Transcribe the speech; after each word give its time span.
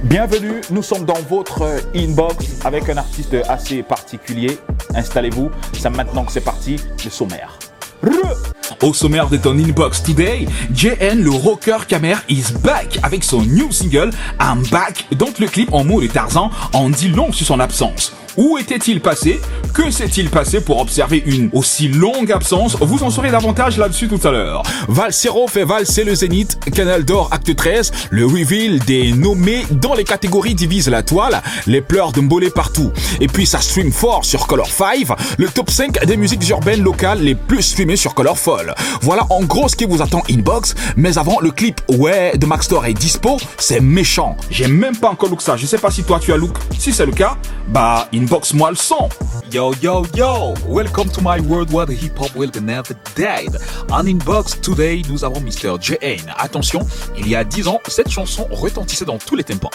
Bienvenue, 0.00 0.62
nous 0.70 0.82
sommes 0.82 1.04
dans 1.04 1.20
votre 1.28 1.80
inbox 1.94 2.46
avec 2.64 2.88
un 2.88 2.96
artiste 2.96 3.36
assez 3.48 3.82
particulier. 3.82 4.58
Installez-vous, 4.94 5.50
c'est 5.74 5.90
maintenant 5.90 6.24
que 6.24 6.32
c'est 6.32 6.40
parti, 6.40 6.76
le 7.04 7.10
sommaire. 7.10 7.58
Au 8.82 8.92
sommaire 8.94 9.28
de 9.28 9.36
ton 9.36 9.56
inbox 9.58 10.02
today, 10.02 10.46
JN 10.74 11.22
le 11.22 11.30
rocker 11.30 11.86
Camer 11.86 12.16
is 12.28 12.46
back 12.64 12.98
avec 13.02 13.22
son 13.22 13.42
new 13.42 13.70
single 13.70 14.10
I'm 14.40 14.62
Back 14.70 15.06
dont 15.12 15.32
le 15.38 15.46
clip 15.46 15.72
en 15.72 15.84
mots 15.84 16.00
de 16.00 16.08
Tarzan 16.08 16.50
en 16.72 16.90
dit 16.90 17.08
long 17.08 17.30
sur 17.32 17.46
son 17.46 17.60
absence. 17.60 18.12
Où 18.38 18.56
était-il 18.56 19.00
passé? 19.00 19.40
Que 19.74 19.90
s'est-il 19.90 20.30
passé 20.30 20.60
pour 20.62 20.80
observer 20.80 21.22
une 21.26 21.50
aussi 21.52 21.88
longue 21.88 22.32
absence? 22.32 22.76
Vous 22.80 23.02
en 23.02 23.10
saurez 23.10 23.30
davantage 23.30 23.76
là-dessus 23.76 24.08
tout 24.08 24.26
à 24.26 24.30
l'heure. 24.30 24.62
Valsero 24.88 25.46
fait 25.48 25.64
valser 25.64 26.04
le 26.04 26.14
Zénith, 26.14 26.58
Canal 26.74 27.04
d'Or 27.04 27.28
Acte 27.30 27.54
13, 27.54 27.92
le 28.10 28.24
reveal 28.24 28.78
des 28.80 29.12
nommés 29.12 29.66
dans 29.70 29.94
les 29.94 30.04
catégories 30.04 30.54
divisent 30.54 30.88
la 30.88 31.02
toile, 31.02 31.42
les 31.66 31.82
pleurs 31.82 32.12
de 32.12 32.22
Mbolé 32.22 32.48
partout. 32.48 32.90
Et 33.20 33.26
puis 33.26 33.44
ça 33.44 33.60
stream 33.60 33.92
fort 33.92 34.24
sur 34.24 34.46
Color 34.46 34.68
5, 34.68 35.08
le 35.36 35.48
top 35.48 35.70
5 35.70 36.06
des 36.06 36.16
musiques 36.16 36.48
urbaines 36.48 36.82
locales 36.82 37.20
les 37.20 37.34
plus 37.34 37.62
streamées 37.62 37.96
sur 37.96 38.14
Color 38.14 38.38
Fall. 38.38 38.74
Voilà 39.02 39.26
en 39.28 39.42
gros 39.42 39.68
ce 39.68 39.76
qui 39.76 39.84
vous 39.84 40.00
attend 40.00 40.22
inbox, 40.30 40.74
mais 40.96 41.18
avant 41.18 41.38
le 41.40 41.50
clip 41.50 41.80
Ouais 41.88 42.36
de 42.38 42.46
Max 42.46 42.64
Store 42.66 42.86
est 42.86 42.94
dispo, 42.94 43.36
c'est 43.58 43.80
méchant. 43.80 44.36
J'ai 44.50 44.68
même 44.68 44.96
pas 44.96 45.10
encore 45.10 45.28
look 45.28 45.42
ça, 45.42 45.56
je 45.56 45.66
sais 45.66 45.78
pas 45.78 45.90
si 45.90 46.02
toi 46.02 46.18
tu 46.18 46.32
as 46.32 46.36
look. 46.38 46.56
Si 46.78 46.92
c'est 46.92 47.06
le 47.06 47.12
cas, 47.12 47.36
bah 47.68 48.08
inbox-moi 48.22 48.70
le 48.70 48.76
son. 48.76 49.08
Yo 49.50 49.74
yo 49.82 50.06
yo, 50.14 50.54
welcome 50.68 51.08
to 51.08 51.20
my 51.20 51.40
world 51.40 51.72
where 51.72 51.86
the 51.86 51.92
hip 51.92 52.16
hop 52.16 52.34
will 52.36 52.50
never 52.62 52.94
dead. 53.16 53.58
En 53.90 54.06
inbox 54.06 54.60
today, 54.60 55.02
nous 55.08 55.24
avons 55.24 55.40
Mr. 55.40 55.76
J.N. 55.80 56.32
Attention, 56.38 56.80
il 57.18 57.28
y 57.28 57.34
a 57.34 57.42
10 57.42 57.68
ans, 57.68 57.80
cette 57.88 58.10
chanson 58.10 58.46
retentissait 58.50 59.04
dans 59.04 59.18
tous 59.18 59.34
les 59.34 59.44
tympans. 59.44 59.70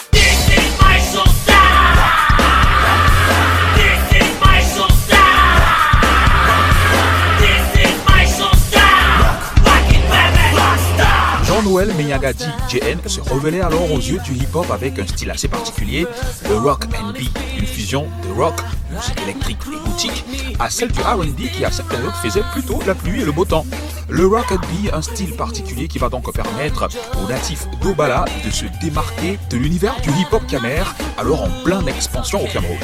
Jean-Noël 11.58 11.92
Meyagadi 11.94 12.46
JN 12.68 13.00
se 13.08 13.20
révélait 13.20 13.62
alors 13.62 13.90
aux 13.90 13.98
yeux 13.98 14.20
du 14.20 14.32
hip-hop 14.32 14.70
avec 14.70 14.96
un 15.00 15.06
style 15.08 15.28
assez 15.28 15.48
particulier, 15.48 16.06
le 16.48 16.56
rock 16.56 16.84
and 16.94 17.10
B, 17.10 17.22
une 17.58 17.66
fusion 17.66 18.06
de 18.22 18.40
rock, 18.40 18.54
musique 18.92 19.20
électrique 19.22 19.58
et 19.66 19.88
boutique, 19.88 20.24
à 20.60 20.70
celle 20.70 20.92
du 20.92 21.00
R&B 21.00 21.50
qui 21.52 21.64
à 21.64 21.72
cette 21.72 21.88
période 21.88 22.12
faisait 22.22 22.44
plutôt 22.52 22.78
la 22.86 22.94
pluie 22.94 23.22
et 23.22 23.24
le 23.24 23.32
beau 23.32 23.44
temps. 23.44 23.66
Le 24.08 24.28
rock 24.28 24.52
and 24.52 24.60
B, 24.72 24.94
un 24.94 25.02
style 25.02 25.34
particulier 25.34 25.88
qui 25.88 25.98
va 25.98 26.08
donc 26.08 26.32
permettre 26.32 26.88
aux 27.20 27.28
natifs 27.28 27.66
d'Obala 27.82 28.24
de 28.44 28.50
se 28.52 28.66
démarquer 28.80 29.40
de 29.50 29.56
l'univers 29.56 30.00
du 30.00 30.10
hip-hop 30.10 30.46
camer, 30.46 30.84
alors 31.18 31.42
en 31.42 31.50
pleine 31.64 31.88
expansion 31.88 32.40
au 32.40 32.46
Cameroun. 32.46 32.78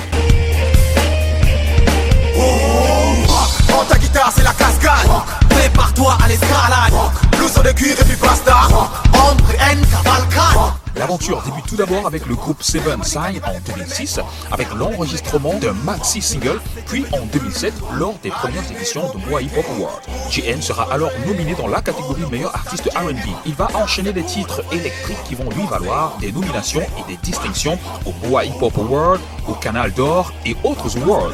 Prends 3.69 3.84
ta 3.84 3.98
guitare, 3.98 4.33
c'est 4.34 4.42
la 4.42 4.52
cascade. 4.52 5.43
Prépare-toi 5.64 6.18
à 6.22 6.28
l'escalade. 6.28 6.92
Blouson 7.38 7.62
de 7.62 7.70
cuir 7.70 7.96
et 7.98 8.04
puis 8.04 8.16
basta. 8.16 8.68
Ombre 9.14 9.50
N 9.70 9.80
cavalcade. 9.90 10.74
L'aventure 10.94 11.42
débute 11.42 11.64
tout 11.66 11.76
d'abord 11.76 12.06
avec 12.06 12.26
le 12.26 12.34
groupe 12.34 12.62
Seven 12.62 13.02
Sign 13.02 13.40
en 13.46 13.72
2006, 13.74 14.20
avec 14.52 14.68
l'enregistrement 14.74 15.54
d'un 15.54 15.72
maxi 15.72 16.20
single, 16.20 16.60
puis 16.86 17.06
en 17.12 17.24
2007 17.32 17.72
lors 17.94 18.14
des 18.22 18.28
premières 18.28 18.70
éditions 18.70 19.10
de 19.14 19.18
Bois 19.26 19.40
Hip 19.40 19.52
Hop 19.56 19.64
Award. 19.78 20.02
JN 20.30 20.60
sera 20.60 20.86
alors 20.92 21.10
nominé 21.26 21.54
dans 21.54 21.66
la 21.66 21.80
catégorie 21.80 22.30
meilleur 22.30 22.54
artiste 22.54 22.90
R&B. 22.94 23.26
Il 23.46 23.54
va 23.54 23.68
enchaîner 23.74 24.12
des 24.12 24.24
titres 24.24 24.62
électriques 24.70 25.24
qui 25.24 25.34
vont 25.34 25.48
lui 25.56 25.66
valoir 25.66 26.18
des 26.20 26.30
nominations 26.30 26.86
et 26.98 27.10
des 27.10 27.16
distinctions 27.22 27.78
au 28.04 28.12
Bois 28.28 28.44
Hip 28.44 28.60
Hop 28.60 28.76
Award, 28.76 29.20
au 29.48 29.54
Canal 29.54 29.92
d'Or 29.92 30.30
et 30.44 30.54
autres 30.62 30.94
awards. 30.98 31.32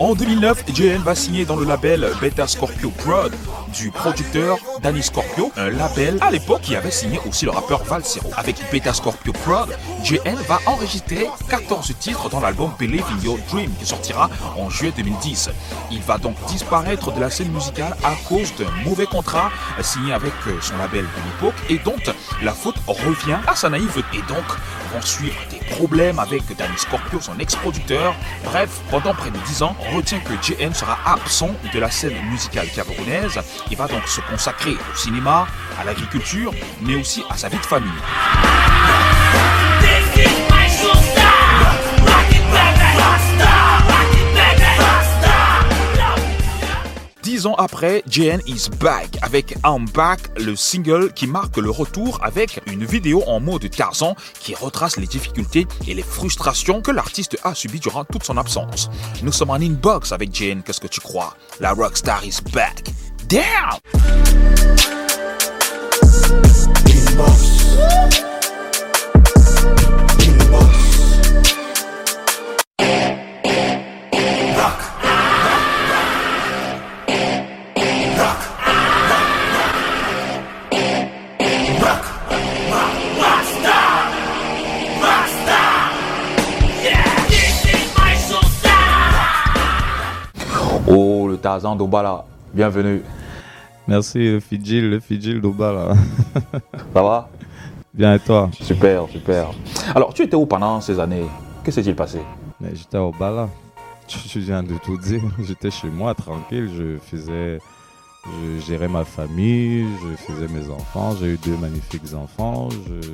En 0.00 0.14
2009, 0.14 0.64
JN 0.72 1.02
va 1.02 1.16
signer 1.16 1.44
dans 1.44 1.56
le 1.56 1.64
label 1.64 2.08
Beta 2.20 2.46
Scorpio 2.46 2.90
Prod 2.90 3.34
du 3.74 3.90
producteur 3.90 4.56
Danny 4.80 5.02
Scorpio, 5.02 5.50
un 5.56 5.70
label 5.70 6.18
à 6.20 6.30
l'époque 6.30 6.60
qui 6.60 6.76
avait 6.76 6.92
signé 6.92 7.18
aussi 7.28 7.46
le 7.46 7.50
rappeur 7.50 7.82
Valsero. 7.82 8.30
Avec 8.36 8.56
Beta 8.70 8.94
Scorpio 8.94 9.32
Prod, 9.32 9.76
JN 10.04 10.36
va 10.46 10.60
enregistrer 10.66 11.26
14 11.48 11.92
titres 11.98 12.30
dans 12.30 12.38
l'album 12.38 12.70
Believe 12.78 13.04
in 13.10 13.24
Your 13.24 13.38
Dream 13.50 13.72
qui 13.76 13.86
sortira 13.86 14.30
en 14.56 14.70
juillet 14.70 14.92
2010. 14.96 15.50
Il 15.90 16.00
va 16.02 16.16
donc 16.16 16.36
disparaître 16.46 17.10
de 17.12 17.20
la 17.20 17.28
scène 17.28 17.50
musicale 17.50 17.96
à 18.04 18.14
cause 18.28 18.54
d'un 18.54 18.70
mauvais 18.84 19.06
contrat 19.06 19.50
signé 19.82 20.12
avec 20.12 20.32
son 20.60 20.76
label 20.76 21.02
de 21.02 21.24
l'époque 21.26 21.60
et 21.68 21.78
dont 21.78 21.96
la 22.42 22.52
faute 22.52 22.76
revient 22.86 23.38
à 23.48 23.56
sa 23.56 23.68
naïveté. 23.68 24.04
Et 24.14 24.22
donc 24.28 24.44
vont 24.94 25.02
suivre 25.02 25.36
des 25.50 25.57
problèmes 25.68 26.18
avec 26.18 26.42
Danny 26.56 26.76
Scorpio, 26.76 27.20
son 27.20 27.38
ex-producteur. 27.38 28.14
Bref, 28.44 28.80
pendant 28.90 29.14
près 29.14 29.30
de 29.30 29.38
10 29.38 29.62
ans, 29.62 29.76
on 29.80 29.96
retient 29.96 30.20
que 30.20 30.32
JN 30.42 30.74
sera 30.74 30.98
absent 31.04 31.50
de 31.72 31.78
la 31.78 31.90
scène 31.90 32.16
musicale 32.30 32.68
camerounaise. 32.68 33.38
Il 33.70 33.76
va 33.76 33.86
donc 33.86 34.06
se 34.06 34.20
consacrer 34.22 34.72
au 34.72 34.96
cinéma, 34.96 35.46
à 35.80 35.84
l'agriculture, 35.84 36.52
mais 36.82 36.96
aussi 36.96 37.22
à 37.30 37.36
sa 37.36 37.48
vie 37.48 37.58
de 37.58 37.66
famille. 37.66 37.90
Dix 47.28 47.44
ans 47.44 47.56
après, 47.58 48.02
JN 48.08 48.40
is 48.46 48.70
back 48.80 49.18
avec 49.20 49.54
I'm 49.62 49.84
Back, 49.92 50.30
le 50.40 50.56
single 50.56 51.12
qui 51.12 51.26
marque 51.26 51.58
le 51.58 51.68
retour 51.68 52.18
avec 52.22 52.62
une 52.66 52.86
vidéo 52.86 53.22
en 53.26 53.38
mode 53.38 53.68
Tarzan 53.68 54.16
qui 54.40 54.54
retrace 54.54 54.96
les 54.96 55.06
difficultés 55.06 55.66
et 55.86 55.92
les 55.92 56.02
frustrations 56.02 56.80
que 56.80 56.90
l'artiste 56.90 57.36
a 57.44 57.54
subies 57.54 57.80
durant 57.80 58.06
toute 58.06 58.24
son 58.24 58.38
absence. 58.38 58.88
Nous 59.22 59.32
sommes 59.32 59.50
en 59.50 59.56
inbox 59.56 60.12
avec 60.12 60.34
JN, 60.34 60.62
qu'est-ce 60.62 60.80
que 60.80 60.86
tu 60.86 61.02
crois? 61.02 61.36
La 61.60 61.74
rockstar 61.74 62.24
is 62.24 62.40
back. 62.50 62.82
Damn! 63.28 63.76
Tarzan 91.38 91.76
d'Obala, 91.76 92.24
bienvenue. 92.52 93.02
Merci, 93.86 94.18
le 94.18 94.40
Fidji, 94.40 94.80
le 94.80 95.00
Fidji 95.00 95.40
d'Obala. 95.40 95.94
Ça 96.94 97.02
va? 97.02 97.28
Bien 97.94 98.14
et 98.14 98.18
toi? 98.20 98.50
Super, 98.60 99.08
super. 99.08 99.50
Alors, 99.94 100.12
tu 100.12 100.22
étais 100.22 100.36
où 100.36 100.46
pendant 100.46 100.80
ces 100.80 101.00
années? 101.00 101.26
Que 101.64 101.70
s'est-il 101.70 101.96
passé? 101.96 102.20
Mais 102.60 102.70
j'étais 102.74 102.98
au 102.98 103.12
Bala. 103.12 103.48
Je 104.08 104.38
viens 104.40 104.62
de 104.62 104.74
tout 104.84 104.96
dire. 104.98 105.20
J'étais 105.40 105.70
chez 105.70 105.88
moi, 105.88 106.14
tranquille. 106.14 106.70
Je 106.76 106.98
faisais. 106.98 107.58
Je 108.24 108.60
gérais 108.66 108.88
ma 108.88 109.04
famille, 109.04 109.86
je 110.02 110.16
faisais 110.16 110.48
mes 110.48 110.68
enfants. 110.70 111.14
J'ai 111.18 111.34
eu 111.34 111.38
deux 111.38 111.56
magnifiques 111.56 112.14
enfants. 112.14 112.68
Je, 112.70 113.08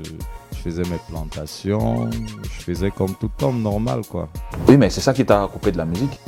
je 0.52 0.58
faisais 0.58 0.82
mes 0.82 0.98
plantations. 1.08 2.10
Je 2.42 2.62
faisais 2.62 2.90
comme 2.90 3.14
tout 3.14 3.30
homme 3.42 3.62
normal, 3.62 4.00
quoi. 4.08 4.28
Oui, 4.68 4.76
mais 4.76 4.90
c'est 4.90 5.00
ça 5.00 5.12
qui 5.12 5.24
t'a 5.24 5.48
coupé 5.52 5.72
de 5.72 5.78
la 5.78 5.84
musique? 5.84 6.18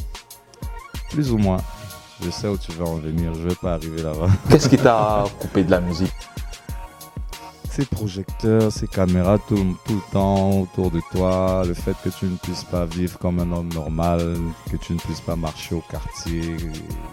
Plus 1.11 1.33
ou 1.33 1.39
moins. 1.39 1.59
Je 2.23 2.31
sais 2.31 2.49
où 2.49 2.57
tu 2.57 2.73
veux 2.73 2.85
en 2.85 2.97
venir. 2.97 3.35
Je 3.35 3.49
vais 3.49 3.55
pas 3.55 3.75
arriver 3.75 4.03
là-bas. 4.03 4.29
Qu'est-ce 4.51 4.69
qui 4.69 4.79
t'a 4.79 5.25
coupé 5.41 5.65
de 5.65 5.71
la 5.71 5.81
musique? 5.81 6.13
Ces 7.71 7.85
projecteurs, 7.85 8.73
ces 8.73 8.87
caméras 8.87 9.39
tout, 9.39 9.77
tout 9.85 9.97
le 9.97 10.13
temps 10.13 10.61
autour 10.61 10.91
de 10.91 11.03
toi, 11.13 11.63
le 11.67 11.75
fait 11.75 11.95
que 12.03 12.09
tu 12.09 12.25
ne 12.25 12.37
puisses 12.37 12.65
pas 12.65 12.87
vivre 12.87 13.19
comme 13.19 13.39
un 13.39 13.53
homme 13.53 13.71
normal, 13.75 14.39
que 14.71 14.79
tu 14.79 14.95
ne 14.95 14.99
puisses 14.99 15.21
pas 15.21 15.37
marcher 15.37 15.75
au 15.75 15.83
quartier 15.83 16.57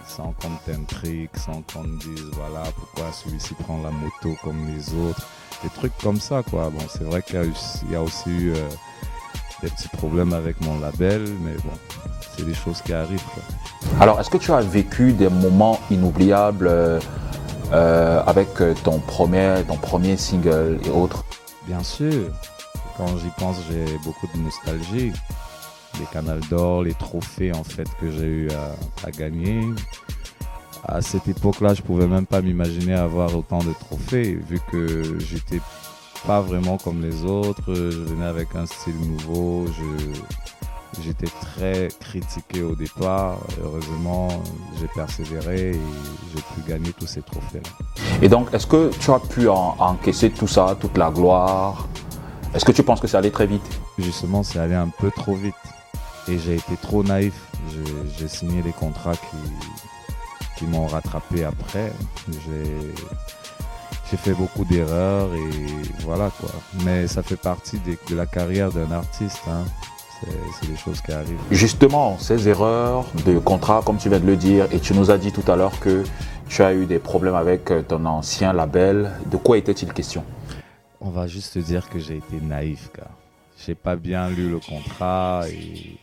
sans 0.07 0.33
qu'on 0.41 0.55
t'intrigue, 0.65 1.29
sans 1.35 1.61
qu'on 1.63 1.83
te 1.83 2.05
dise 2.05 2.29
voilà 2.31 2.63
pourquoi 2.77 3.11
celui-ci 3.11 3.55
prend 3.55 3.81
la 3.83 3.91
moto 3.91 4.39
comme 4.41 4.65
les 4.73 4.93
autres, 4.93 5.27
des 5.63 5.69
trucs 5.69 5.97
comme 5.97 6.21
ça 6.21 6.41
quoi. 6.49 6.69
Bon, 6.69 6.85
c'est 6.87 7.03
vrai 7.03 7.21
qu'il 7.21 7.35
y 7.35 7.39
a 7.39 7.41
aussi, 7.41 7.79
il 7.87 7.91
y 7.91 7.95
a 7.97 8.01
aussi 8.01 8.29
eu 8.29 8.51
euh, 8.51 8.69
des 9.63 9.69
petits 9.69 9.87
problèmes 9.87 10.33
avec 10.33 10.59
mon 10.61 10.79
label, 10.79 11.23
mais 11.41 11.53
bon, 11.63 11.71
c'est 12.35 12.45
des 12.45 12.53
choses 12.53 12.81
qui 12.81 12.93
arrivent. 12.93 13.23
Quoi. 13.33 13.43
Alors, 13.99 14.19
est-ce 14.19 14.29
que 14.29 14.37
tu 14.37 14.51
as 14.51 14.61
vécu 14.61 15.13
des 15.13 15.29
moments 15.29 15.79
inoubliables 15.89 16.67
euh, 16.67 16.99
euh, 17.71 18.21
avec 18.27 18.49
euh, 18.61 18.73
ton 18.83 18.99
premier, 18.99 19.63
ton 19.67 19.77
premier 19.77 20.17
single 20.17 20.79
et 20.85 20.89
autres? 20.89 21.23
Bien 21.65 21.81
sûr, 21.81 22.29
quand 22.97 23.07
j'y 23.17 23.29
pense, 23.37 23.57
j'ai 23.69 23.85
beaucoup 24.03 24.27
de 24.35 24.39
nostalgie. 24.39 25.13
Les 25.99 26.05
canals 26.11 26.41
d'or, 26.49 26.83
les 26.83 26.95
trophées 26.95 27.53
en 27.53 27.63
fait 27.63 27.87
que 28.01 28.11
j'ai 28.11 28.25
eu 28.25 28.49
à, 28.51 29.07
à 29.07 29.11
gagner. 29.11 29.61
à 30.85 31.01
cette 31.01 31.27
époque-là, 31.27 31.73
je 31.75 31.81
pouvais 31.81 32.07
même 32.07 32.25
pas 32.25 32.41
m'imaginer 32.41 32.95
avoir 32.95 33.35
autant 33.37 33.59
de 33.59 33.71
trophées, 33.79 34.37
vu 34.49 34.59
que 34.71 35.17
j'étais 35.19 35.61
pas 36.25 36.41
vraiment 36.41 36.77
comme 36.77 37.01
les 37.01 37.23
autres. 37.23 37.73
Je 37.73 38.03
venais 38.03 38.25
avec 38.25 38.55
un 38.55 38.65
style 38.65 38.97
nouveau. 38.99 39.65
j'étais 41.01 41.27
très 41.41 41.89
critiqué 41.99 42.61
au 42.63 42.75
départ. 42.75 43.39
Heureusement, 43.63 44.29
j'ai 44.79 44.87
persévéré 44.87 45.71
et 45.71 45.79
j'ai 46.33 46.41
pu 46.41 46.69
gagner 46.69 46.93
tous 46.93 47.07
ces 47.07 47.21
trophées-là. 47.21 47.69
Et 48.21 48.29
donc, 48.29 48.53
est-ce 48.53 48.67
que 48.67 48.91
tu 48.99 49.11
as 49.11 49.19
pu 49.19 49.47
encaisser 49.49 50.29
tout 50.29 50.47
ça, 50.47 50.75
toute 50.79 50.97
la 50.97 51.09
gloire? 51.09 51.87
Est-ce 52.53 52.65
que 52.65 52.71
tu 52.71 52.83
penses 52.83 53.01
que 53.01 53.07
ça 53.07 53.17
allait 53.17 53.31
très 53.31 53.47
vite? 53.47 53.65
Justement, 53.97 54.43
c'est 54.43 54.59
allé 54.59 54.75
un 54.75 54.89
peu 54.89 55.11
trop 55.11 55.35
vite. 55.35 55.55
Et 56.27 56.37
j'ai 56.37 56.55
été 56.55 56.77
trop 56.81 57.03
naïf. 57.03 57.33
J'ai 58.17 58.27
signé 58.27 58.61
des 58.61 58.71
contrats 58.71 59.15
qui, 59.15 59.37
qui 60.57 60.65
m'ont 60.65 60.87
rattrapé 60.87 61.43
après. 61.43 61.91
J'ai 62.29 62.93
fait 64.17 64.33
beaucoup 64.33 64.65
d'erreurs 64.65 65.33
et 65.33 66.03
voilà 66.03 66.31
quoi. 66.39 66.49
Mais 66.85 67.07
ça 67.07 67.23
fait 67.23 67.35
partie 67.35 67.79
de, 67.79 68.15
la 68.15 68.25
carrière 68.25 68.71
d'un 68.71 68.91
artiste. 68.91 69.41
Hein. 69.47 69.63
C'est 70.59 70.69
des 70.69 70.77
choses 70.77 71.01
qui 71.01 71.11
arrivent. 71.11 71.39
Justement, 71.51 72.17
ces 72.17 72.47
erreurs 72.47 73.05
de 73.25 73.39
contrat, 73.39 73.81
comme 73.85 73.97
tu 73.97 74.07
viens 74.07 74.21
de 74.21 74.25
le 74.25 74.37
dire, 74.37 74.67
et 74.71 74.79
tu 74.79 74.93
nous 74.93 75.11
as 75.11 75.17
dit 75.17 75.33
tout 75.33 75.51
à 75.51 75.57
l'heure 75.57 75.77
que 75.81 76.03
tu 76.47 76.61
as 76.63 76.73
eu 76.73 76.85
des 76.85 76.99
problèmes 76.99 77.35
avec 77.35 77.71
ton 77.89 78.05
ancien 78.05 78.53
label. 78.53 79.11
De 79.29 79.35
quoi 79.35 79.57
était-il 79.57 79.91
question? 79.91 80.23
On 81.01 81.09
va 81.09 81.27
juste 81.27 81.57
dire 81.57 81.89
que 81.89 81.99
j'ai 81.99 82.17
été 82.17 82.39
naïf, 82.41 82.89
car 82.95 83.09
j'ai 83.65 83.75
pas 83.75 83.97
bien 83.97 84.29
lu 84.29 84.49
le 84.49 84.59
contrat 84.59 85.43
et 85.49 85.97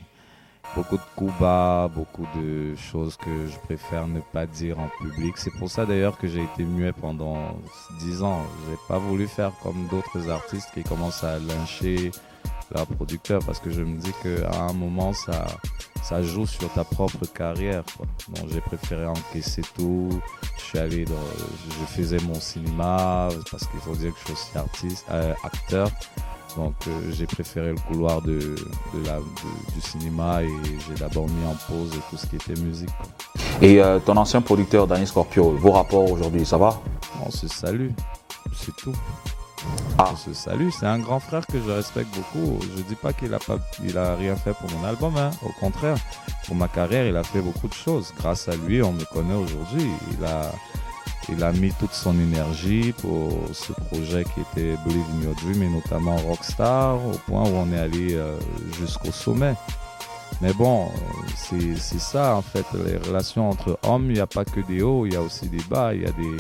beaucoup 0.75 0.97
de 0.97 1.03
coups 1.17 1.33
bas, 1.41 1.91
beaucoup 1.95 2.27
de 2.37 2.75
choses 2.77 3.17
que 3.17 3.47
je 3.47 3.59
préfère 3.59 4.07
ne 4.07 4.21
pas 4.21 4.47
dire 4.47 4.79
en 4.79 4.89
public. 5.03 5.35
C'est 5.37 5.53
pour 5.59 5.71
ça 5.71 5.87
d'ailleurs 5.87 6.19
que 6.19 6.29
j'ai 6.29 6.43
été 6.43 6.65
muet 6.65 6.93
pendant 6.93 7.57
10 8.01 8.23
ans. 8.23 8.43
J'ai 8.69 8.77
pas 8.89 8.99
voulu 8.99 9.27
faire 9.27 9.53
comme 9.63 9.87
d'autres 9.91 10.31
artistes 10.31 10.71
qui 10.75 10.83
commencent 10.83 11.25
à 11.25 11.39
lyncher 11.39 12.11
leurs 12.75 12.87
producteurs 12.87 13.45
parce 13.45 13.59
que 13.59 13.71
je 13.71 13.83
me 13.83 13.99
dis 13.99 14.13
qu'à 14.23 14.63
un 14.63 14.73
moment 14.73 15.13
ça, 15.13 15.47
ça 16.03 16.23
joue 16.23 16.47
sur 16.47 16.73
ta 16.73 16.85
propre 16.85 17.27
carrière. 17.27 17.83
Donc 18.29 18.49
j'ai 18.53 18.61
préféré 18.61 19.07
encaisser 19.07 19.63
tout. 19.75 20.21
Je 20.57 20.63
suis 20.63 20.79
allé 20.79 21.05
dans, 21.05 21.15
je 21.69 21.85
faisais 21.87 22.19
mon 22.21 22.39
cinéma 22.41 23.29
parce 23.51 23.67
qu'il 23.67 23.81
faut 23.81 23.95
dire 23.95 24.13
que 24.13 24.19
je 24.21 24.25
suis 24.25 24.33
aussi 24.33 24.59
artiste, 24.59 25.07
euh, 25.11 25.35
acteur. 25.43 25.91
Donc 26.57 26.75
euh, 26.87 26.91
j'ai 27.13 27.27
préféré 27.27 27.71
le 27.71 27.79
couloir 27.89 28.23
de, 28.23 28.39
du 29.75 29.81
cinéma 29.81 30.43
et 30.43 30.49
j'ai 30.87 30.95
d'abord 30.95 31.29
mis 31.29 31.47
en 31.47 31.55
pause 31.69 31.93
tout 32.11 32.17
ce 32.17 32.27
qui 32.27 32.37
était 32.37 32.61
musique. 32.61 32.91
Et 33.63 33.81
euh, 33.81 33.99
ton 33.99 34.17
ancien 34.17 34.41
producteur, 34.41 34.87
Danny 34.87 35.07
Scorpio, 35.07 35.51
vos 35.51 35.73
rapports 35.73 36.11
aujourd'hui, 36.11 36.45
ça 36.45 36.59
va? 36.59 36.81
On 37.25 37.31
se 37.31 37.49
salue, 37.49 37.91
c'est 38.55 38.75
tout. 38.77 38.95
Ah. 39.99 40.11
On 40.13 40.17
se 40.17 40.33
salue, 40.33 40.69
c'est 40.71 40.87
un 40.87 40.99
grand 40.99 41.21
frère 41.21 41.47
que 41.47 41.61
je 41.61 41.71
respecte 41.71 42.09
beaucoup. 42.15 42.59
Je 42.77 42.83
dis 42.83 42.95
pas 42.95 43.13
qu'il 43.13 43.35
a 43.35 43.39
pas, 43.39 43.59
il 43.85 43.97
a 43.99 44.17
rien 44.17 44.35
fait 44.35 44.55
pour 44.55 44.71
mon 44.71 44.87
album, 44.87 45.15
hein. 45.19 45.31
au 45.45 45.53
contraire. 45.61 45.97
Pour 46.47 46.57
ma 46.57 46.69
carrière, 46.69 47.07
il 47.07 47.17
a 47.17 47.23
fait 47.23 47.43
beaucoup 47.43 47.69
de 47.69 47.75
choses. 47.75 48.13
Grâce 48.19 48.49
à 48.49 48.57
lui, 48.57 48.83
on 48.83 48.93
me 48.93 49.05
connaît 49.05 49.35
aujourd'hui. 49.35 49.87
Il 50.13 50.25
a, 50.25 50.51
il 51.29 51.43
a 51.45 51.53
mis 51.53 51.73
toute 51.73 51.93
son 51.93 52.19
énergie 52.19 52.93
pour 52.93 53.33
ce 53.53 53.73
projet 53.73 54.25
qui 54.25 54.41
était 54.41 54.77
Believe 54.85 55.05
in 55.19 55.25
Your 55.25 55.35
Dream 55.43 55.63
et 55.63 55.69
notamment 55.69 56.17
Rockstar 56.17 56.97
au 56.97 57.19
point 57.27 57.43
où 57.43 57.55
on 57.55 57.73
est 57.73 57.79
allé 57.79 58.15
euh, 58.15 58.39
jusqu'au 58.79 59.13
sommet. 59.13 59.55
Mais 60.41 60.53
bon, 60.55 60.89
c'est 61.37 61.77
ça 61.77 62.35
en 62.35 62.43
fait, 62.43 62.65
les 62.87 62.97
relations 62.97 63.51
entre 63.51 63.79
hommes, 63.83 64.07
il 64.07 64.15
n'y 64.15 64.21
a 64.21 64.27
pas 64.27 64.45
que 64.45 64.61
des 64.61 64.81
hauts, 64.81 65.05
il 65.05 65.13
y 65.13 65.17
a 65.17 65.21
aussi 65.21 65.49
des 65.49 65.63
bas, 65.69 65.93
il 65.93 66.03
y 66.03 66.07
a 66.07 66.13
des, 66.13 66.37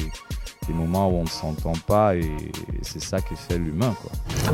des 0.67 0.73
moments 0.73 1.09
où 1.11 1.17
on 1.17 1.25
ne 1.25 1.29
s'entend 1.29 1.75
pas 1.87 2.17
et 2.17 2.31
c'est 2.81 3.03
ça 3.03 3.21
qui 3.21 3.35
fait 3.37 3.59
l'humain. 3.59 3.94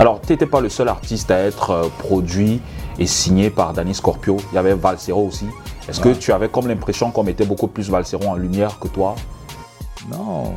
Alors, 0.00 0.20
tu 0.20 0.32
n'étais 0.32 0.46
pas 0.46 0.60
le 0.60 0.68
seul 0.68 0.88
artiste 0.88 1.30
à 1.30 1.38
être 1.38 1.70
euh, 1.70 1.88
produit 1.98 2.60
et 2.98 3.06
signé 3.06 3.50
par 3.50 3.72
Danny 3.72 3.94
Scorpio, 3.94 4.38
il 4.50 4.56
y 4.56 4.58
avait 4.58 4.74
Valsero 4.74 5.28
aussi. 5.28 5.46
Est-ce 5.88 6.00
que 6.00 6.08
tu 6.08 6.32
avais 6.32 6.48
comme 6.48 6.66
l'impression 6.66 7.12
qu'on 7.12 7.22
mettait 7.22 7.46
beaucoup 7.46 7.68
plus 7.68 7.88
Valsero 7.88 8.24
en 8.26 8.34
lumière 8.34 8.80
que 8.80 8.88
toi? 8.88 9.14
Non, 10.10 10.54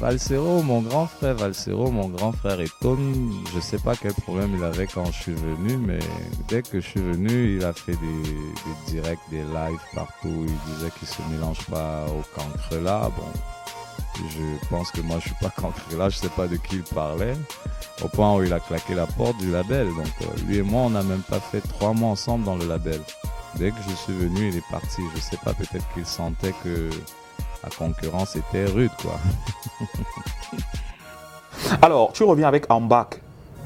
Valsero, 0.00 0.62
mon 0.62 0.80
grand 0.80 1.06
frère, 1.06 1.34
Valsero, 1.34 1.90
mon 1.90 2.08
grand 2.08 2.32
frère 2.32 2.60
étonne. 2.60 3.32
Je 3.54 3.60
sais 3.60 3.78
pas 3.78 3.94
quel 3.94 4.14
problème 4.14 4.54
il 4.56 4.64
avait 4.64 4.86
quand 4.86 5.06
je 5.06 5.22
suis 5.22 5.34
venu, 5.34 5.76
mais 5.76 5.98
dès 6.48 6.62
que 6.62 6.80
je 6.80 6.86
suis 6.86 7.00
venu, 7.00 7.56
il 7.56 7.64
a 7.64 7.72
fait 7.72 7.92
des, 7.92 8.92
directs, 8.92 9.20
des 9.30 9.42
lives 9.42 9.80
partout. 9.94 10.46
Il 10.46 10.74
disait 10.74 10.90
qu'il 10.98 11.08
se 11.08 11.22
mélange 11.30 11.64
pas 11.66 12.06
au 12.06 12.22
cancre 12.34 12.82
là. 12.82 13.10
Bon, 13.16 14.28
je 14.28 14.68
pense 14.68 14.90
que 14.90 15.00
moi 15.00 15.18
je 15.20 15.28
suis 15.28 15.36
pas 15.40 15.50
cancre 15.56 15.96
là, 15.96 16.08
je 16.08 16.16
sais 16.16 16.28
pas 16.30 16.46
de 16.46 16.56
qui 16.56 16.76
il 16.76 16.82
parlait. 16.82 17.34
Au 18.02 18.08
point 18.08 18.34
où 18.34 18.42
il 18.42 18.52
a 18.52 18.60
claqué 18.60 18.94
la 18.94 19.06
porte 19.06 19.36
du 19.38 19.50
label. 19.50 19.88
Donc 19.88 20.06
euh, 20.22 20.46
lui 20.46 20.58
et 20.58 20.62
moi, 20.62 20.82
on 20.82 20.90
n'a 20.90 21.02
même 21.02 21.22
pas 21.22 21.40
fait 21.40 21.60
trois 21.60 21.92
mois 21.92 22.10
ensemble 22.10 22.44
dans 22.44 22.56
le 22.56 22.66
label. 22.66 23.00
Dès 23.56 23.70
que 23.70 23.76
je 23.88 23.94
suis 23.94 24.14
venu, 24.14 24.48
il 24.48 24.56
est 24.56 24.70
parti. 24.70 25.02
Je 25.14 25.20
sais 25.20 25.36
pas, 25.44 25.52
peut-être 25.52 25.86
qu'il 25.94 26.06
sentait 26.06 26.54
que 26.64 26.88
la 27.62 27.70
concurrence 27.70 28.36
était 28.36 28.64
rude, 28.64 28.90
quoi. 29.00 29.18
Alors, 31.82 32.12
tu 32.12 32.24
reviens 32.24 32.48
avec 32.48 32.66
I'm 32.70 32.88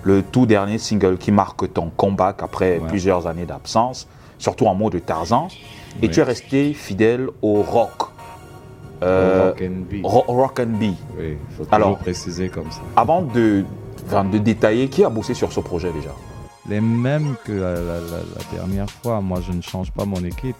le 0.02 0.22
tout 0.22 0.46
dernier 0.46 0.78
single 0.78 1.18
qui 1.18 1.32
marque 1.32 1.72
ton 1.72 1.90
comeback 1.90 2.42
après 2.42 2.80
plusieurs 2.88 3.26
années 3.26 3.46
d'absence, 3.46 4.06
surtout 4.38 4.66
en 4.66 4.74
mode 4.74 5.04
Tarzan, 5.04 5.48
et 6.02 6.10
tu 6.10 6.20
es 6.20 6.22
resté 6.22 6.74
fidèle 6.74 7.28
au 7.42 7.62
rock. 7.62 8.10
Euh, 9.02 9.50
rock 9.50 9.62
and 9.62 9.82
B. 9.90 9.94
rock 10.04 10.60
and 10.60 10.78
B. 10.78 10.82
Oui, 11.18 11.36
faut 11.50 11.64
toujours 11.64 11.74
Alors, 11.74 11.98
préciser 11.98 12.48
comme 12.48 12.70
ça. 12.70 12.80
Avant 12.96 13.22
de, 13.22 13.64
de 14.32 14.38
détailler, 14.38 14.88
qui 14.88 15.04
a 15.04 15.10
bossé 15.10 15.34
sur 15.34 15.52
ce 15.52 15.60
projet 15.60 15.92
déjà? 15.92 16.10
Les 16.68 16.80
mêmes 16.80 17.36
que 17.44 17.52
la 17.52 18.56
dernière 18.56 18.90
fois. 18.90 19.20
Moi, 19.20 19.40
je 19.46 19.52
ne 19.52 19.60
change 19.60 19.92
pas 19.92 20.04
mon 20.04 20.24
équipe 20.24 20.56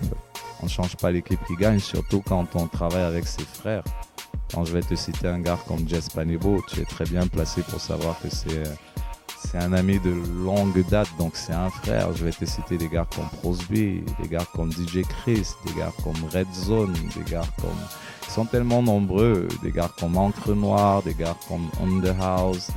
on 0.63 0.67
ne 0.67 0.71
change 0.71 0.97
pas 0.97 1.11
l'équipe 1.11 1.41
qui 1.47 1.57
gagne, 1.57 1.79
surtout 1.79 2.23
quand 2.27 2.47
on 2.55 2.67
travaille 2.67 3.03
avec 3.03 3.27
ses 3.27 3.45
frères. 3.45 3.85
Quand 4.53 4.65
je 4.65 4.73
vais 4.73 4.83
te 4.83 4.95
citer 4.95 5.29
un 5.29 5.41
gars 5.41 5.59
comme 5.67 5.89
Jess 5.89 6.09
Panebo, 6.09 6.63
tu 6.69 6.81
es 6.81 6.85
très 6.85 7.05
bien 7.05 7.27
placé 7.27 7.63
pour 7.63 7.81
savoir 7.81 8.19
que 8.21 8.29
c'est 8.31 8.63
un 9.59 9.73
ami 9.73 9.99
de 10.01 10.11
longue 10.45 10.87
date, 10.89 11.09
donc 11.19 11.35
c'est 11.35 11.53
un 11.53 11.71
frère. 11.71 12.15
Je 12.15 12.25
vais 12.25 12.31
te 12.31 12.45
citer 12.45 12.79
des 12.79 12.89
gars 12.89 13.07
comme 13.15 13.29
Prosby, 13.41 14.05
des 14.23 14.29
gars 14.29 14.47
comme 14.55 14.71
DJ 14.71 15.03
Chris, 15.03 15.49
des 15.67 15.73
gars 15.75 15.93
comme 16.05 16.17
Red 16.33 16.53
Zone, 16.53 16.95
des 17.17 17.31
gars 17.31 17.47
comme... 17.61 17.71
Ils 18.29 18.33
sont 18.33 18.45
tellement 18.45 18.83
nombreux, 18.83 19.49
des 19.63 19.73
gars 19.73 19.91
comme 19.99 20.17
Encre 20.17 20.55
Noire, 20.55 21.03
des 21.03 21.15
gars 21.15 21.37
comme 21.49 21.69
On 21.81 22.01
The 22.01 22.15
House. 22.21 22.71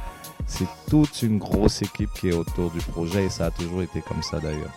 C'est 0.47 0.67
toute 0.89 1.21
une 1.21 1.37
grosse 1.37 1.81
équipe 1.81 2.11
qui 2.13 2.29
est 2.29 2.35
autour 2.35 2.71
du 2.71 2.79
projet 2.79 3.25
et 3.25 3.29
ça 3.29 3.47
a 3.47 3.51
toujours 3.51 3.81
été 3.81 4.01
comme 4.01 4.23
ça 4.23 4.39
d'ailleurs. 4.39 4.71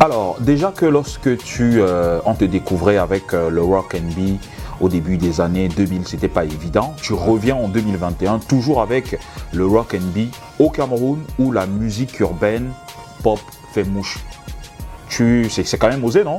Alors, 0.00 0.36
déjà 0.40 0.72
que 0.72 0.86
lorsque 0.86 1.36
tu, 1.38 1.80
euh, 1.80 2.20
on 2.24 2.34
te 2.34 2.44
découvrait 2.44 2.96
avec 2.96 3.34
euh, 3.34 3.50
le 3.50 3.62
rock 3.62 3.96
and 3.96 4.12
B 4.14 4.38
au 4.80 4.88
début 4.88 5.16
des 5.16 5.40
années 5.40 5.68
2000, 5.68 6.06
c'était 6.06 6.28
pas 6.28 6.44
évident. 6.44 6.94
Tu 7.00 7.12
reviens 7.12 7.56
en 7.56 7.68
2021 7.68 8.40
toujours 8.40 8.80
avec 8.80 9.18
le 9.52 9.66
rock 9.66 9.94
and 9.94 10.06
B 10.14 10.26
au 10.58 10.70
Cameroun 10.70 11.20
où 11.38 11.52
la 11.52 11.66
musique 11.66 12.18
urbaine 12.20 12.72
pop 13.22 13.40
fait 13.72 13.84
mouche. 13.84 14.18
Tu, 15.08 15.48
c'est 15.50 15.78
quand 15.78 15.88
même 15.88 16.04
osé, 16.04 16.24
non? 16.24 16.38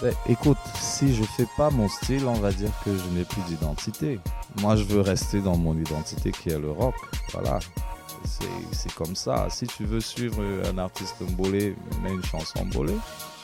Ben, 0.00 0.12
Écoute, 0.28 0.58
si 0.78 1.14
je 1.14 1.22
fais 1.22 1.46
pas 1.56 1.70
mon 1.70 1.88
style, 1.88 2.24
on 2.26 2.40
va 2.40 2.52
dire 2.52 2.70
que 2.84 2.90
je 2.90 3.18
n'ai 3.18 3.24
plus 3.24 3.42
d'identité. 3.48 4.20
Moi, 4.60 4.76
je 4.76 4.84
veux 4.84 5.00
rester 5.00 5.40
dans 5.40 5.56
mon 5.56 5.74
identité 5.74 6.30
qui 6.30 6.50
est 6.50 6.58
le 6.58 6.70
rock. 6.70 6.94
Voilà 7.32 7.58
c'est 8.24 8.94
comme 8.94 9.14
ça. 9.14 9.48
Si 9.50 9.66
tu 9.66 9.84
veux 9.84 10.00
suivre 10.00 10.42
un 10.72 10.78
artiste 10.78 11.16
mbolé, 11.20 11.76
mets 12.02 12.12
une 12.12 12.24
chanson 12.24 12.64
mbolé. 12.64 12.94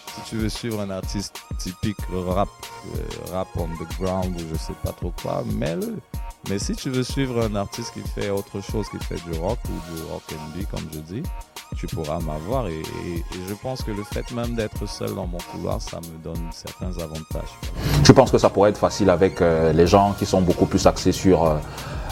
Si 0.06 0.30
tu 0.30 0.36
veux 0.36 0.48
suivre 0.48 0.80
un 0.80 0.90
artiste 0.90 1.42
typique 1.58 1.98
rap, 2.10 2.48
euh, 2.94 3.32
rap 3.32 3.48
on 3.56 3.66
the 3.66 4.00
ground 4.00 4.34
ou 4.34 4.44
je 4.52 4.58
sais 4.58 4.72
pas 4.82 4.92
trop 4.92 5.12
quoi, 5.20 5.44
mets-le. 5.54 5.98
Mais 6.48 6.58
si 6.58 6.74
tu 6.74 6.90
veux 6.90 7.02
suivre 7.02 7.42
un 7.42 7.54
artiste 7.56 7.92
qui 7.92 8.00
fait 8.00 8.30
autre 8.30 8.60
chose, 8.60 8.86
qui 8.88 8.98
fait 9.04 9.22
du 9.30 9.38
rock 9.38 9.58
ou 9.68 9.94
du 9.94 10.02
rock 10.10 10.22
and 10.32 10.64
comme 10.70 10.88
je 10.92 11.00
dis, 11.00 11.22
tu 11.76 11.86
pourras 11.86 12.18
m'avoir. 12.20 12.68
Et, 12.68 12.82
je 13.48 13.54
pense 13.54 13.82
que 13.82 13.90
le 13.90 14.04
fait 14.04 14.30
même 14.32 14.54
d'être 14.54 14.88
seul 14.88 15.14
dans 15.14 15.26
mon 15.26 15.38
couloir, 15.52 15.80
ça 15.82 15.98
me 15.98 16.22
donne 16.22 16.48
certains 16.52 16.92
avantages. 17.02 17.58
Je 18.04 18.12
pense 18.12 18.30
que 18.30 18.38
ça 18.38 18.48
pourrait 18.48 18.70
être 18.70 18.78
facile 18.78 19.10
avec 19.10 19.42
euh, 19.42 19.72
les 19.72 19.86
gens 19.86 20.14
qui 20.18 20.24
sont 20.26 20.40
beaucoup 20.40 20.66
plus 20.66 20.86
axés 20.86 21.12
sur 21.12 21.44
euh, 21.44 21.58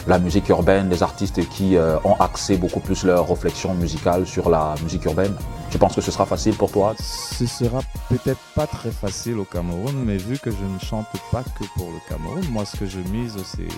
la 0.06 0.18
musique 0.18 0.49
urbaine, 0.49 0.90
les 0.90 1.02
artistes 1.02 1.49
qui 1.49 1.76
euh, 1.76 1.96
ont 2.04 2.14
axé 2.14 2.56
beaucoup 2.56 2.80
plus 2.80 3.04
leur 3.04 3.28
réflexion 3.28 3.75
musicale 3.75 4.26
sur 4.26 4.50
la 4.50 4.75
musique 4.82 5.04
urbaine. 5.04 5.34
Je 5.70 5.78
pense 5.78 5.94
que 5.94 6.00
ce 6.00 6.11
sera 6.11 6.26
facile 6.26 6.54
pour 6.54 6.70
toi? 6.70 6.94
Ce 6.99 7.46
sera 7.46 7.80
peut-être 8.08 8.40
pas 8.54 8.66
très 8.66 8.90
facile 8.90 9.38
au 9.38 9.44
Cameroun, 9.44 9.94
mais 10.04 10.16
vu 10.16 10.38
que 10.38 10.50
je 10.50 10.56
ne 10.56 10.78
chante 10.78 11.06
pas 11.32 11.42
que 11.42 11.64
pour 11.76 11.90
le 11.90 11.99
Cameroun, 12.08 12.44
moi 12.50 12.64
ce 12.64 12.76
que 12.76 12.87
je 12.87 13.00
mise 13.00 13.37
c'est 13.44 13.68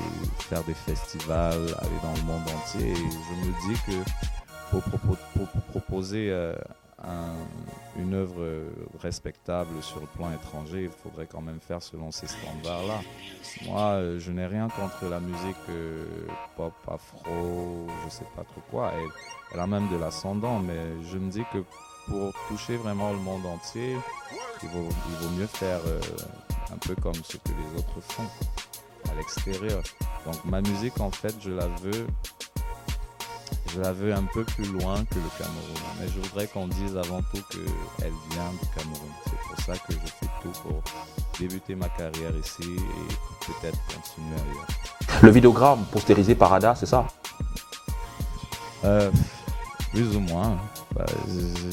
faire 0.49 0.62
des 0.64 0.75
festivals, 0.75 1.66
aller 1.78 2.00
dans 2.02 2.12
le 2.14 2.26
monde 2.26 2.42
entier. 2.59 2.95
je 2.95 3.49
me 3.49 3.75
dis 3.75 3.80
que 3.87 4.11
pour, 4.71 4.83
proposer 5.71 6.28
euh, 6.30 6.54
une 7.99 8.15
œuvre 8.15 8.45
respectable 9.01 9.83
sur 9.83 10.01
le 10.01 10.07
plan 10.07 10.33
étranger, 10.33 10.85
il 10.85 10.91
faudrait 10.91 11.27
quand 11.27 11.41
même 11.41 11.61
faire 11.61 11.83
selon 11.83 12.11
ces 12.11 12.27
standards-là. 12.27 13.01
Moi, 13.65 13.81
euh, 13.81 14.19
je 14.19 14.31
n'ai 14.33 14.47
rien 14.47 14.69
contre 14.69 15.11
la 15.11 15.21
musique 15.21 15.57
euh, 15.71 16.05
pop, 16.57 16.73
afro, 16.89 17.87
je 18.05 18.11
sais 18.11 18.27
pas 18.35 18.45
trop 18.45 18.61
quoi. 18.71 18.93
Elle, 19.53 19.61
a 19.61 19.67
même 19.67 19.89
de 19.89 19.97
l'ascendant, 19.97 20.59
mais 20.59 21.03
je 21.11 21.19
me 21.19 21.31
dis 21.31 21.45
que 21.53 21.59
pour 22.07 22.33
toucher 22.49 22.77
vraiment 22.77 23.13
le 23.13 23.19
monde 23.19 23.47
entier, 23.47 23.97
il 24.63 24.69
vaut, 24.69 24.89
mieux 25.39 25.47
faire 25.47 25.81
euh, 25.87 26.01
un 26.73 26.77
peu 26.79 26.95
comme 26.97 27.15
ce 27.15 27.37
que 27.39 27.49
les 27.49 27.79
autres 27.79 28.01
font 28.01 28.29
à 29.11 29.15
l'extérieur. 29.15 29.83
Donc 30.25 30.45
ma 30.45 30.61
musique, 30.61 31.01
en 31.01 31.11
fait, 31.11 31.35
je 31.41 31.51
la 31.51 31.67
veux 31.67 32.07
je 33.76 33.80
la 33.83 33.92
veux 33.92 34.14
un 34.14 34.25
peu 34.33 34.45
plus 34.45 34.64
loin 34.64 35.04
que 35.04 35.16
le 35.16 35.30
Cameroun. 35.38 35.83
Mais 36.00 36.09
je 36.09 36.21
voudrais 36.21 36.47
qu'on 36.47 36.66
dise 36.68 36.97
avant 36.97 37.21
tout 37.23 37.42
qu'elle 37.50 38.12
vient 38.30 38.50
du 38.52 38.68
Cameroun. 38.75 39.11
C'est 39.25 39.38
pour 39.49 39.64
ça 39.64 39.73
que 39.87 39.92
je 39.92 39.99
fais 39.99 40.26
tout 40.42 40.52
pour 40.62 40.83
débuter 41.38 41.75
ma 41.75 41.88
carrière 41.90 42.33
ici 42.42 42.62
et 42.62 43.47
peut-être 43.47 43.78
continuer 43.95 44.35
ailleurs. 44.35 45.23
Le 45.23 45.30
vidéogramme 45.30 45.85
postérisé 45.92 46.35
par 46.35 46.52
Ada, 46.54 46.75
c'est 46.75 46.87
ça? 46.87 47.06
Euh, 48.85 49.11
Plus 49.92 50.16
ou 50.16 50.21
moins. 50.21 50.56
Bah, 50.95 51.04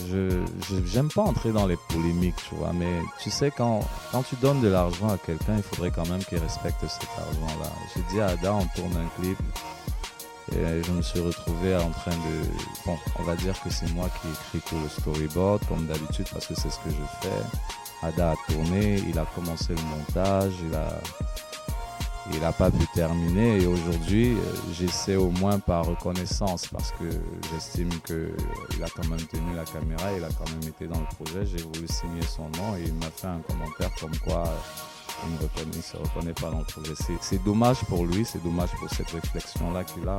je 0.10 0.43
j'aime 0.86 1.07
pas 1.10 1.22
entrer 1.22 1.51
dans 1.53 1.65
les 1.65 1.77
polémiques, 1.89 2.36
tu 2.50 2.55
vois, 2.55 2.74
mais 2.74 3.00
tu 3.22 3.29
sais, 3.31 3.51
quand, 3.55 3.79
quand 4.12 4.24
tu 4.24 4.36
donnes 4.36 4.60
de 4.60 4.67
l'argent 4.67 5.07
à 5.10 5.17
quelqu'un, 5.17 5.55
il 5.55 5.63
faudrait 5.63 5.91
quand 5.91 6.07
même 6.10 6.24
qu'il 6.25 6.39
respecte 6.39 6.81
cet 6.81 7.07
argent-là. 7.17 7.69
J'ai 7.95 8.01
dit 8.13 8.19
à 8.19 8.27
Ada, 8.27 8.53
on 8.53 8.65
tourne 8.75 8.98
un 8.98 9.22
clip, 9.22 9.38
et 10.57 10.83
je 10.83 10.91
me 10.91 11.01
suis 11.01 11.19
retrouvé 11.19 11.75
en 11.75 11.89
train 11.89 12.12
de... 12.12 12.48
Bon, 12.86 12.98
on 13.19 13.24
va 13.24 13.36
dire 13.36 13.60
que 13.62 13.69
c'est 13.69 13.91
moi 13.93 14.10
qui 14.22 14.27
ai 14.27 14.31
écrit 14.31 14.69
tout 14.69 14.81
le 14.81 14.89
storyboard, 14.89 15.65
comme 15.67 15.86
d'habitude, 15.88 16.27
parce 16.31 16.48
que 16.48 16.55
c'est 16.55 16.69
ce 16.69 16.77
que 16.79 16.89
je 16.89 17.27
fais. 17.27 18.05
Ada 18.05 18.31
a 18.31 18.36
tourné, 18.48 19.01
il 19.07 19.17
a 19.17 19.25
commencé 19.33 19.74
le 19.74 19.81
montage, 19.81 20.53
il 20.67 20.75
a, 20.75 21.00
il 22.33 22.39
n'a 22.39 22.51
pas 22.51 22.69
pu 22.69 22.86
terminer. 22.93 23.62
Et 23.62 23.67
aujourd'hui, 23.67 24.36
j'essaie 24.74 25.15
au 25.15 25.29
moins 25.29 25.60
par 25.60 25.86
reconnaissance, 25.86 26.67
parce 26.67 26.91
que 26.91 27.10
j'estime 27.51 27.89
qu'il 28.05 28.83
a 28.83 28.88
quand 28.95 29.07
même 29.07 29.25
tenu 29.27 29.55
la 29.55 29.65
caméra, 29.65 30.12
il 30.17 30.24
a 30.24 30.29
quand 30.38 30.50
même 30.50 30.69
été 30.69 30.88
dans 30.88 31.00
le 31.00 31.15
projet. 31.15 31.45
J'ai 31.45 31.63
voulu 31.63 31.88
signer 31.88 32.24
son 32.24 32.43
nom 32.62 32.75
et 32.77 32.83
il 32.86 32.93
m'a 32.95 33.10
fait 33.15 33.27
un 33.27 33.39
commentaire 33.48 33.91
comme 34.00 34.17
quoi 34.25 34.43
il 35.27 35.77
ne 35.77 35.82
se 35.82 35.98
reconnaît 35.98 36.34
pas 36.34 36.50
dans 36.50 36.60
le 36.60 36.65
projet. 36.65 36.94
C'est 37.22 37.44
dommage 37.44 37.84
pour 37.86 38.06
lui, 38.06 38.25
c'est 38.25 38.44
dommage 38.44 38.70
pour 38.80 38.89
cette 38.89 39.10
réflexion-là 39.10 39.84
qu'il 39.84 40.08
a. 40.08 40.18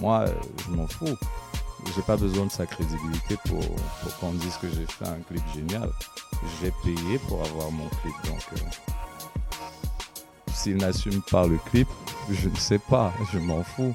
Moi, 0.00 0.26
je 0.64 0.74
m'en 0.74 0.86
fous. 0.86 1.16
J'ai 1.94 2.02
pas 2.02 2.16
besoin 2.16 2.46
de 2.46 2.50
sa 2.50 2.66
crédibilité 2.66 3.36
pour, 3.46 3.60
qu'on 4.18 4.32
dise 4.32 4.56
que 4.56 4.68
j'ai 4.68 4.86
fait 4.86 5.06
un 5.06 5.20
clip 5.28 5.42
génial. 5.54 5.90
J'ai 6.60 6.72
payé 6.82 7.18
pour 7.28 7.44
avoir 7.44 7.70
mon 7.70 7.88
clip, 7.88 8.14
donc 8.24 8.42
euh, 8.54 9.60
s'il 10.52 10.78
n'assume 10.78 11.20
pas 11.30 11.46
le 11.46 11.58
clip, 11.70 11.88
je 12.30 12.48
ne 12.48 12.56
sais 12.56 12.78
pas, 12.78 13.12
je 13.32 13.38
m'en 13.38 13.62
fous. 13.62 13.94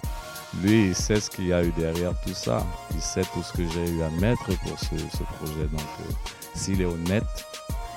Lui, 0.62 0.88
il 0.88 0.96
sait 0.96 1.20
ce 1.20 1.30
qu'il 1.30 1.48
y 1.48 1.54
a 1.54 1.64
eu 1.64 1.72
derrière 1.72 2.14
tout 2.22 2.34
ça. 2.34 2.66
Il 2.94 3.02
sait 3.02 3.24
tout 3.34 3.44
ce 3.44 3.54
que 3.54 3.68
j'ai 3.68 3.90
eu 3.90 4.02
à 4.04 4.10
mettre 4.22 4.46
pour 4.60 4.80
ce, 4.80 4.98
ce 4.98 5.24
projet. 5.24 5.68
Donc, 5.72 5.82
euh, 5.82 6.14
s'il 6.56 6.82
est 6.82 6.86
honnête, 6.86 7.46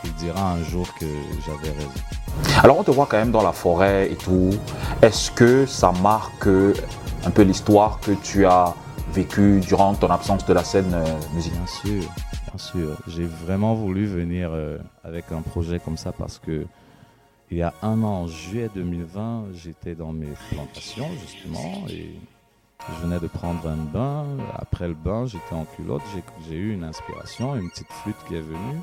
il 0.04 0.12
dira 0.14 0.52
un 0.52 0.62
jour 0.62 0.92
que 0.94 1.06
j'avais 1.46 1.70
raison. 1.76 1.90
Alors 2.62 2.78
on 2.78 2.82
te 2.84 2.90
voit 2.90 3.06
quand 3.06 3.18
même 3.18 3.30
dans 3.30 3.42
la 3.42 3.52
forêt 3.52 4.10
et 4.10 4.16
tout. 4.16 4.50
Est-ce 5.00 5.30
que 5.30 5.66
ça 5.66 5.92
marque 6.02 6.46
un 6.46 7.30
peu 7.30 7.42
l'histoire 7.42 8.00
que 8.00 8.12
tu 8.12 8.46
as 8.46 8.74
vécue 9.12 9.60
durant 9.60 9.94
ton 9.94 10.08
absence 10.08 10.44
de 10.46 10.52
la 10.52 10.64
scène 10.64 10.92
euh, 10.94 11.04
musicale? 11.34 11.58
Bien 11.58 11.66
sûr, 11.66 12.02
bien 12.02 12.58
sûr. 12.58 12.96
J'ai 13.06 13.26
vraiment 13.26 13.74
voulu 13.74 14.06
venir 14.06 14.50
euh, 14.52 14.78
avec 15.04 15.30
un 15.32 15.42
projet 15.42 15.78
comme 15.78 15.96
ça 15.96 16.12
parce 16.12 16.38
que 16.38 16.66
il 17.50 17.58
y 17.58 17.62
a 17.62 17.74
un 17.82 18.02
an, 18.02 18.22
en 18.22 18.26
juillet 18.28 18.70
2020, 18.74 19.48
j'étais 19.52 19.94
dans 19.94 20.12
mes 20.12 20.32
plantations 20.50 21.10
justement 21.20 21.84
et 21.90 22.16
je 22.88 23.06
venais 23.06 23.20
de 23.20 23.26
prendre 23.26 23.68
un 23.68 23.76
bain. 23.76 24.24
Après 24.56 24.88
le 24.88 24.94
bain, 24.94 25.26
j'étais 25.26 25.52
en 25.54 25.66
culotte. 25.66 26.00
J'ai 26.48 26.56
eu 26.56 26.72
une 26.72 26.84
inspiration, 26.84 27.54
une 27.54 27.68
petite 27.68 27.92
flûte 28.02 28.16
qui 28.26 28.36
est 28.36 28.40
venue. 28.40 28.80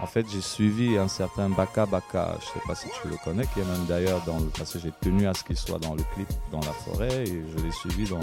En 0.00 0.06
fait, 0.06 0.26
j'ai 0.28 0.40
suivi 0.40 0.98
un 0.98 1.08
certain 1.08 1.48
Baka 1.48 1.86
Baka, 1.86 2.36
je 2.40 2.46
ne 2.46 2.52
sais 2.52 2.66
pas 2.66 2.74
si 2.74 2.88
tu 3.00 3.08
le 3.08 3.16
connais, 3.24 3.46
qui 3.46 3.60
est 3.60 3.64
même 3.64 3.86
d'ailleurs 3.86 4.20
dans 4.26 4.38
le. 4.38 4.46
Parce 4.46 4.72
que 4.72 4.78
j'ai 4.78 4.92
tenu 5.00 5.26
à 5.26 5.34
ce 5.34 5.44
qu'il 5.44 5.56
soit 5.56 5.78
dans 5.78 5.94
le 5.94 6.02
clip 6.14 6.28
dans 6.50 6.60
la 6.60 6.72
forêt 6.72 7.24
et 7.24 7.44
je 7.48 7.64
l'ai 7.64 7.70
suivi 7.70 8.04
dans, 8.08 8.20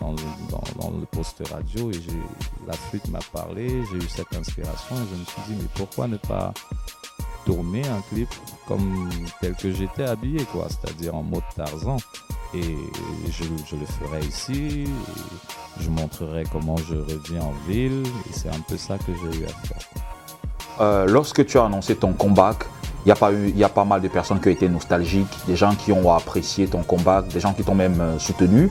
dans, 0.00 0.12
le, 0.90 1.06
poste 1.06 1.42
radio 1.48 1.90
et 1.90 2.00
la 2.66 2.74
flûte 2.74 3.08
m'a 3.08 3.20
parlé, 3.32 3.68
j'ai 3.90 3.96
eu 3.96 4.08
cette 4.08 4.34
inspiration 4.34 4.96
et 4.96 5.08
je 5.10 5.20
me 5.20 5.24
suis 5.24 5.42
dit, 5.48 5.54
mais 5.60 5.68
pourquoi 5.74 6.06
ne 6.06 6.16
pas 6.16 6.52
tourner 7.44 7.86
un 7.86 8.00
clip 8.02 8.28
comme 8.66 9.10
tel 9.40 9.54
que 9.54 9.70
j'étais 9.72 10.04
habillé, 10.04 10.44
quoi, 10.46 10.66
c'est-à-dire 10.68 11.14
en 11.14 11.22
mode 11.22 11.42
Tarzan. 11.54 11.98
Et 12.54 12.76
je 13.30 13.76
le 13.76 13.86
ferai 13.86 14.20
ici, 14.20 14.84
je 15.80 15.90
montrerai 15.90 16.44
comment 16.52 16.76
je 16.76 16.94
reviens 16.94 17.42
en 17.42 17.52
ville, 17.68 18.04
et 18.28 18.32
c'est 18.32 18.48
un 18.48 18.60
peu 18.60 18.76
ça 18.76 18.96
que 18.98 19.12
j'ai 19.12 19.40
eu 19.40 19.44
à 19.44 19.48
faire. 19.48 20.03
Euh, 20.80 21.06
lorsque 21.06 21.44
tu 21.46 21.58
as 21.58 21.64
annoncé 21.64 21.96
ton 21.96 22.12
comeback, 22.12 22.64
il 23.04 23.08
y, 23.10 23.12
a 23.12 23.16
pas 23.16 23.32
eu, 23.32 23.48
il 23.48 23.58
y 23.58 23.64
a 23.64 23.68
pas 23.68 23.84
mal 23.84 24.00
de 24.00 24.08
personnes 24.08 24.40
qui 24.40 24.48
ont 24.48 24.52
été 24.52 24.68
nostalgiques, 24.68 25.28
des 25.46 25.56
gens 25.56 25.74
qui 25.74 25.92
ont 25.92 26.10
apprécié 26.12 26.66
ton 26.66 26.82
comeback, 26.82 27.28
des 27.28 27.40
gens 27.40 27.52
qui 27.52 27.62
t'ont 27.62 27.74
même 27.74 28.00
euh, 28.00 28.18
soutenu. 28.18 28.70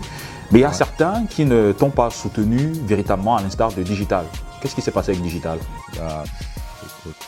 Mais 0.52 0.60
il 0.60 0.62
y 0.64 0.66
a 0.66 0.74
certains 0.74 1.26
qui 1.28 1.46
ne 1.46 1.72
t'ont 1.72 1.92
pas 1.92 2.10
soutenu 2.10 2.72
véritablement 2.86 3.38
à 3.38 3.42
l'instar 3.42 3.72
de 3.72 3.84
Digital. 3.84 4.26
Qu'est-ce 4.62 4.76
qui 4.76 4.82
s'est 4.82 4.92
passé 4.92 5.12
avec 5.12 5.22
Digital? 5.22 5.60
Ah, 6.00 6.24
Écoute, 6.84 7.28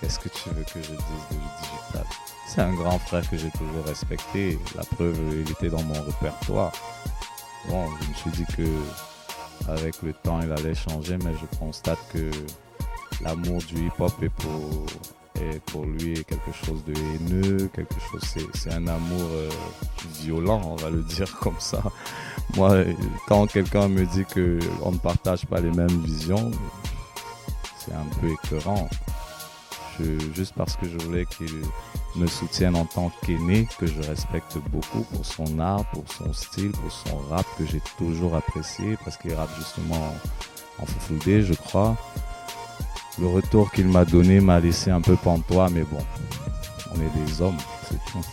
qu'est-ce 0.00 0.18
que 0.18 0.28
tu 0.28 0.50
veux 0.50 0.62
que 0.62 0.82
je 0.82 0.90
dise 0.90 1.26
de 1.30 1.36
Digital? 1.36 2.06
C'est 2.46 2.60
un 2.60 2.72
grand 2.72 2.98
frère 2.98 3.28
que 3.28 3.36
j'ai 3.36 3.50
toujours 3.50 3.84
respecté. 3.86 4.58
La 4.76 4.84
preuve, 4.84 5.16
il 5.32 5.50
était 5.50 5.68
dans 5.68 5.82
mon 5.82 6.02
répertoire. 6.02 6.72
Bon, 7.68 7.86
je 8.02 8.08
me 8.08 8.14
suis 8.14 8.30
dit 8.30 8.46
que 8.56 9.70
avec 9.70 10.02
le 10.02 10.12
temps, 10.12 10.40
il 10.42 10.50
allait 10.52 10.74
changer, 10.74 11.16
mais 11.24 11.32
je 11.40 11.58
constate 11.58 11.98
que 12.12 12.30
l'amour 13.22 13.60
du 13.68 13.86
hip-hop 13.86 14.12
est 14.22 14.30
pour, 15.72 15.84
lui 15.84 16.22
quelque 16.24 16.52
chose 16.64 16.84
de 16.84 16.92
haineux, 16.92 17.70
quelque 17.74 17.94
chose, 18.10 18.22
c'est 18.54 18.72
un 18.72 18.86
amour 18.86 19.22
euh, 19.32 19.48
violent, 20.20 20.60
on 20.64 20.76
va 20.76 20.90
le 20.90 21.02
dire 21.02 21.34
comme 21.38 21.58
ça. 21.58 21.82
Moi, 22.56 22.84
quand 23.26 23.46
quelqu'un 23.46 23.88
me 23.88 24.04
dit 24.04 24.24
qu'on 24.24 24.92
ne 24.92 24.98
partage 24.98 25.46
pas 25.46 25.60
les 25.60 25.70
mêmes 25.70 26.02
visions, 26.02 26.50
c'est 27.78 27.92
un 27.92 28.06
peu 28.20 28.28
écœurant. 28.28 28.88
juste 30.34 30.54
parce 30.56 30.76
que 30.76 30.86
je 30.86 30.98
voulais 30.98 31.24
qu'il 31.26 31.62
me 32.16 32.26
soutienne 32.26 32.76
en 32.76 32.84
tant 32.84 33.10
qu'aîné, 33.24 33.66
que 33.78 33.86
je 33.86 34.02
respecte 34.02 34.58
beaucoup 34.70 35.02
pour 35.12 35.24
son 35.24 35.58
art, 35.58 35.84
pour 35.92 36.04
son 36.12 36.32
style, 36.32 36.72
pour 36.72 36.92
son 36.92 37.16
rap 37.30 37.46
que 37.56 37.64
j'ai 37.64 37.80
toujours 37.96 38.34
apprécié, 38.34 38.98
parce 39.04 39.16
qu'il 39.16 39.32
rappe 39.32 39.54
justement 39.56 40.14
en 40.78 40.86
Foufoudé, 40.86 41.42
je 41.42 41.54
crois 41.54 41.96
le 43.20 43.26
retour 43.26 43.70
qu'il 43.70 43.86
m'a 43.86 44.04
donné 44.04 44.40
m'a 44.40 44.60
laissé 44.60 44.90
un 44.90 45.00
peu 45.00 45.16
pantois, 45.16 45.68
mais 45.70 45.82
bon, 45.82 45.98
on 46.92 46.96
est 46.96 47.26
des 47.26 47.42
hommes, 47.42 47.56
c'est 47.88 47.98
tout. 48.10 48.24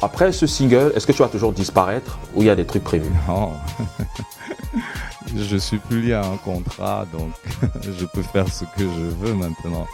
Après 0.00 0.30
ce 0.32 0.46
single, 0.46 0.92
est-ce 0.94 1.06
que 1.06 1.12
tu 1.12 1.22
vas 1.22 1.28
toujours 1.28 1.52
disparaître 1.52 2.18
ou 2.34 2.42
il 2.42 2.46
y 2.46 2.50
a 2.50 2.56
des 2.56 2.66
trucs 2.66 2.84
prévus? 2.84 3.10
Non. 3.26 3.52
je 5.36 5.56
suis 5.56 5.78
plus 5.78 6.02
lié 6.02 6.12
à 6.12 6.24
un 6.24 6.36
contrat, 6.36 7.06
donc 7.12 7.32
je 7.82 8.04
peux 8.06 8.22
faire 8.22 8.48
ce 8.48 8.64
que 8.64 8.82
je 8.82 8.86
veux 8.86 9.34
maintenant. 9.34 9.86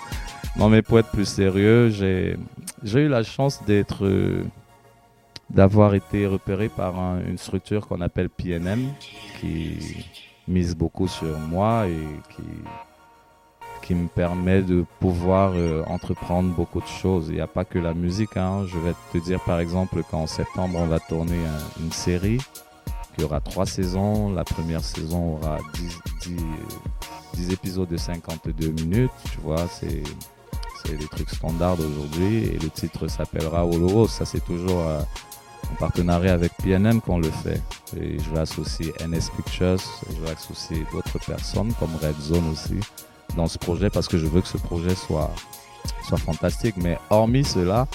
Non, 0.57 0.69
mais 0.69 0.83
pour 0.83 0.99
être 0.99 1.11
plus 1.11 1.25
sérieux, 1.25 1.89
j'ai, 1.89 2.37
eu 2.85 3.09
la 3.09 3.23
chance 3.23 3.63
d'être, 3.65 4.07
d'avoir 5.51 5.95
été 5.95 6.27
repéré 6.27 6.69
par 6.69 6.95
une 7.27 7.39
structure 7.39 7.89
qu'on 7.89 8.01
appelle 8.03 8.29
PNM, 8.29 8.93
qui 9.41 10.07
mise 10.47 10.77
beaucoup 10.77 11.09
sur 11.09 11.39
moi 11.39 11.87
et 11.89 12.35
qui, 12.35 12.43
qui 13.85 13.95
me 13.95 14.09
permet 14.09 14.63
de 14.63 14.85
pouvoir 14.99 15.53
euh, 15.55 15.83
entreprendre 15.87 16.55
beaucoup 16.55 16.81
de 16.81 16.87
choses. 16.87 17.27
Il 17.29 17.35
n'y 17.35 17.41
a 17.41 17.47
pas 17.47 17.67
que 17.67 17.79
la 17.79 17.93
musique. 17.93 18.37
Hein. 18.37 18.65
Je 18.67 18.79
vais 18.79 18.95
te 19.13 19.19
dire 19.19 19.41
par 19.41 19.61
exemple 19.61 20.03
qu'en 20.11 20.27
septembre, 20.27 20.79
on 20.79 20.87
va 20.87 20.99
tourner 20.99 21.39
une 21.79 21.93
série 21.93 22.39
qui 23.17 23.25
aura 23.25 23.41
trois 23.41 23.67
saisons. 23.67 24.33
La 24.33 24.43
première 24.45 24.83
saison 24.83 25.35
aura 25.37 25.59
10, 27.35 27.53
épisodes 27.53 27.89
de 27.89 27.99
52 27.99 28.69
minutes. 28.71 29.11
Tu 29.31 29.39
vois, 29.43 29.69
c'est 29.69 30.03
des 30.91 31.09
trucs 31.09 31.31
standards 31.31 31.79
aujourd'hui. 31.81 32.45
Et 32.45 32.59
le 32.59 32.71
titre 32.71 33.07
s'appellera 33.07 33.67
Oloro. 33.67 34.09
Ça, 34.09 34.25
c'est 34.25 34.45
toujours 34.45 34.81
euh, 34.81 35.03
en 35.71 35.75
partenariat 35.75 36.33
avec 36.33 36.53
PNM 36.63 37.03
qu'on 37.03 37.19
le 37.19 37.31
fait. 37.31 37.61
Et 38.01 38.19
je 38.19 38.31
vais 38.31 38.41
associer 38.41 38.95
NS 39.07 39.31
Pictures, 39.37 39.77
je 40.09 40.25
vais 40.25 40.33
associer 40.33 40.87
d'autres 40.91 41.19
personnes 41.19 41.75
comme 41.79 41.95
Red 42.01 42.19
Zone 42.19 42.51
aussi 42.51 42.81
dans 43.37 43.47
ce 43.47 43.59
projet 43.59 43.91
parce 43.91 44.09
que 44.09 44.19
je 44.19 44.27
veux 44.27 44.41
que 44.41 44.49
ce 44.49 44.59
projet 44.59 44.95
soit, 44.95 45.31
fantastique. 46.19 46.77
Mais 46.77 46.99
hormis 47.11 47.45
cela, 47.45 47.87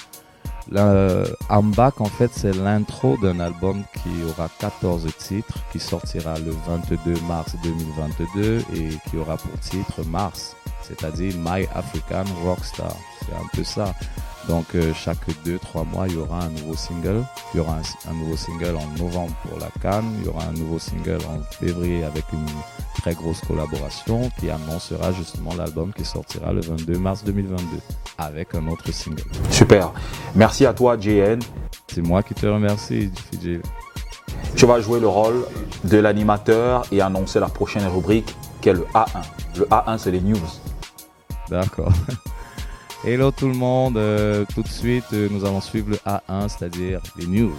I'm 0.72 1.72
Back, 1.76 2.00
en 2.02 2.06
fait, 2.06 2.32
c'est 2.34 2.56
l'intro 2.56 3.18
d'un 3.18 3.40
album 3.40 3.84
qui 3.94 4.10
aura 4.30 4.50
14 4.60 5.08
titres, 5.18 5.58
qui 5.72 5.80
sortira 5.80 6.38
le 6.40 6.52
22 6.68 7.20
mars 7.28 7.56
2022 7.64 8.60
et 8.76 8.90
qui 9.10 9.18
aura 9.18 9.38
pour 9.38 9.60
titre 9.60 10.04
Mars, 10.06 10.56
c'est-à-dire 10.90 11.34
My 11.38 11.68
African 11.74 12.26
Rockstar. 12.44 12.96
C'est 13.26 13.34
un 13.34 13.48
peu 13.54 13.64
ça. 13.64 13.94
Donc 14.48 14.66
euh, 14.74 14.94
chaque 14.96 15.20
2-3 15.46 15.86
mois, 15.92 16.08
il 16.08 16.16
y 16.16 16.18
aura 16.18 16.42
un 16.42 16.50
nouveau 16.50 16.76
single. 16.76 17.24
Il 17.54 17.58
y 17.58 17.60
aura 17.60 17.78
un, 18.10 18.14
nouveau 18.14 18.36
single 18.36 18.76
en 18.76 18.98
novembre 18.98 19.34
pour 19.48 19.60
la 19.60 19.68
Cannes. 19.82 20.12
Il 20.20 20.26
y 20.26 20.30
aura 20.30 20.46
un 20.46 20.54
nouveau 20.54 20.80
single 20.80 21.20
en 21.28 21.40
février 21.54 22.04
avec 22.04 22.26
une 22.34 22.46
très 23.00 23.14
grosse 23.14 23.42
collaboration 23.42 24.30
qui 24.40 24.50
annoncera 24.50 25.12
justement 25.12 25.54
l'album 25.56 25.94
qui 25.94 26.04
sortira 26.04 26.52
le 26.52 26.62
22 26.62 26.98
mars 26.98 27.24
2022 27.24 27.64
avec 28.18 28.56
un 28.56 28.68
autre 28.68 28.92
single. 28.92 29.24
Super. 29.52 29.92
Merci 30.36 30.66
à 30.66 30.74
toi, 30.74 30.98
JN. 31.00 31.40
C'est 31.88 32.02
moi 32.02 32.24
qui 32.24 32.34
te 32.34 32.48
remercie, 32.48 33.12
FJ. 33.32 33.60
Tu 34.56 34.66
vas 34.66 34.82
jouer 34.82 35.00
le 35.00 35.08
rôle 35.08 35.46
de 35.84 35.98
l'animateur 35.98 36.86
et 36.92 37.02
annoncer 37.02 37.40
la 37.40 37.50
prochaine 37.50 37.86
rubrique 37.88 38.36
qui 38.62 38.70
est 38.70 38.74
le 38.74 38.86
A1. 38.94 39.22
Le 39.58 39.66
A1, 39.66 39.98
c'est 39.98 40.12
les 40.12 40.22
news. 40.22 40.38
D'accord. 41.50 41.94
Hello 43.04 43.32
tout 43.32 43.48
le 43.48 43.54
monde, 43.54 43.98
euh, 43.98 44.46
tout 44.54 44.62
de 44.62 44.68
suite 44.68 45.06
euh, 45.14 45.30
nous 45.32 45.46
allons 45.46 45.62
suivre 45.62 45.90
le 45.90 45.98
A1, 46.06 46.50
c'est-à-dire 46.50 47.00
les 47.18 47.28
news. 47.28 47.56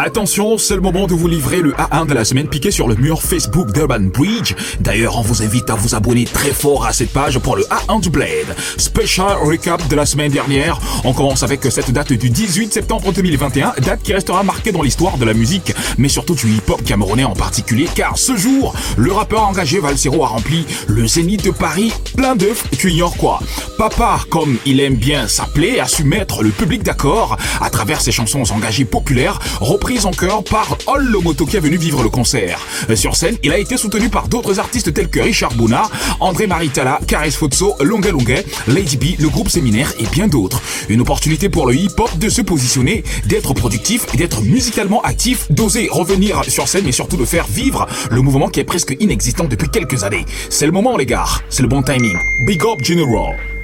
Attention, 0.00 0.58
c'est 0.58 0.76
le 0.76 0.80
moment 0.80 1.08
de 1.08 1.14
vous 1.14 1.26
livrer 1.26 1.60
le 1.60 1.72
A1 1.72 2.06
de 2.06 2.14
la 2.14 2.24
semaine 2.24 2.46
piqué 2.46 2.70
sur 2.70 2.86
le 2.86 2.94
mur 2.94 3.20
Facebook 3.20 3.72
d'Urban 3.72 3.98
Bridge. 3.98 4.54
D'ailleurs, 4.78 5.18
on 5.18 5.22
vous 5.22 5.42
invite 5.42 5.68
à 5.70 5.74
vous 5.74 5.96
abonner 5.96 6.24
très 6.24 6.52
fort 6.52 6.86
à 6.86 6.92
cette 6.92 7.12
page 7.12 7.40
pour 7.40 7.56
le 7.56 7.64
A1 7.64 8.00
du 8.00 8.08
Blade. 8.08 8.54
Special 8.76 9.38
recap 9.42 9.88
de 9.88 9.96
la 9.96 10.06
semaine 10.06 10.30
dernière. 10.30 10.78
On 11.02 11.12
commence 11.12 11.42
avec 11.42 11.64
cette 11.64 11.90
date 11.90 12.12
du 12.12 12.30
18 12.30 12.72
septembre 12.72 13.12
2021, 13.12 13.72
date 13.82 14.00
qui 14.04 14.12
restera 14.12 14.44
marquée 14.44 14.70
dans 14.70 14.82
l'histoire 14.82 15.18
de 15.18 15.24
la 15.24 15.34
musique, 15.34 15.74
mais 15.98 16.08
surtout 16.08 16.36
du 16.36 16.46
hip-hop 16.46 16.84
camerounais 16.84 17.24
en 17.24 17.34
particulier, 17.34 17.88
car 17.92 18.18
ce 18.18 18.36
jour, 18.36 18.76
le 18.96 19.10
rappeur 19.10 19.48
engagé 19.48 19.80
Valsero 19.80 20.22
a 20.22 20.28
rempli 20.28 20.64
le 20.86 21.08
Zénith 21.08 21.44
de 21.44 21.50
Paris 21.50 21.92
plein 22.16 22.36
d'œufs, 22.36 22.62
tu 22.78 22.92
ignores 22.92 23.16
quoi. 23.16 23.40
Papa, 23.78 24.20
comme 24.30 24.58
il 24.64 24.78
aime 24.78 24.94
bien 24.94 25.26
s'appeler, 25.26 25.80
a 25.80 25.88
su 25.88 26.04
mettre 26.04 26.44
le 26.44 26.50
public 26.50 26.84
d'accord 26.84 27.36
à 27.60 27.68
travers 27.68 28.00
ses 28.00 28.12
chansons 28.12 28.44
engagées 28.52 28.84
populaires, 28.84 29.40
reprise 29.88 30.04
en 30.04 30.10
chœur 30.10 30.44
par 30.44 30.76
Ol 30.86 31.02
Lomoto 31.06 31.46
qui 31.46 31.56
est 31.56 31.60
venu 31.60 31.78
vivre 31.78 32.02
le 32.02 32.10
concert. 32.10 32.60
Sur 32.94 33.16
scène, 33.16 33.38
il 33.42 33.52
a 33.52 33.58
été 33.58 33.78
soutenu 33.78 34.10
par 34.10 34.28
d'autres 34.28 34.60
artistes 34.60 34.92
tels 34.92 35.08
que 35.08 35.18
Richard 35.18 35.54
Bouna, 35.54 35.88
André 36.20 36.46
Maritala, 36.46 37.00
Karis 37.06 37.30
Fotso, 37.30 37.74
Longue 37.80 38.08
Longue, 38.08 38.44
Lady 38.66 38.98
B, 38.98 39.18
le 39.18 39.30
groupe 39.30 39.48
Séminaire 39.48 39.90
et 39.98 40.04
bien 40.12 40.28
d'autres. 40.28 40.60
Une 40.90 41.00
opportunité 41.00 41.48
pour 41.48 41.66
le 41.66 41.74
hip-hop 41.74 42.18
de 42.18 42.28
se 42.28 42.42
positionner, 42.42 43.02
d'être 43.24 43.54
productif 43.54 44.04
et 44.12 44.18
d'être 44.18 44.42
musicalement 44.42 45.00
actif, 45.00 45.50
d'oser 45.50 45.88
revenir 45.90 46.44
sur 46.44 46.68
scène 46.68 46.86
et 46.86 46.92
surtout 46.92 47.16
de 47.16 47.24
faire 47.24 47.46
vivre 47.46 47.86
le 48.10 48.20
mouvement 48.20 48.50
qui 48.50 48.60
est 48.60 48.64
presque 48.64 48.94
inexistant 49.00 49.44
depuis 49.44 49.70
quelques 49.70 50.04
années. 50.04 50.26
C'est 50.50 50.66
le 50.66 50.72
moment 50.72 50.98
les 50.98 51.06
gars, 51.06 51.24
c'est 51.48 51.62
le 51.62 51.68
bon 51.68 51.82
timing. 51.82 52.18
Big 52.46 52.62
up 52.62 52.84
General. 52.84 53.57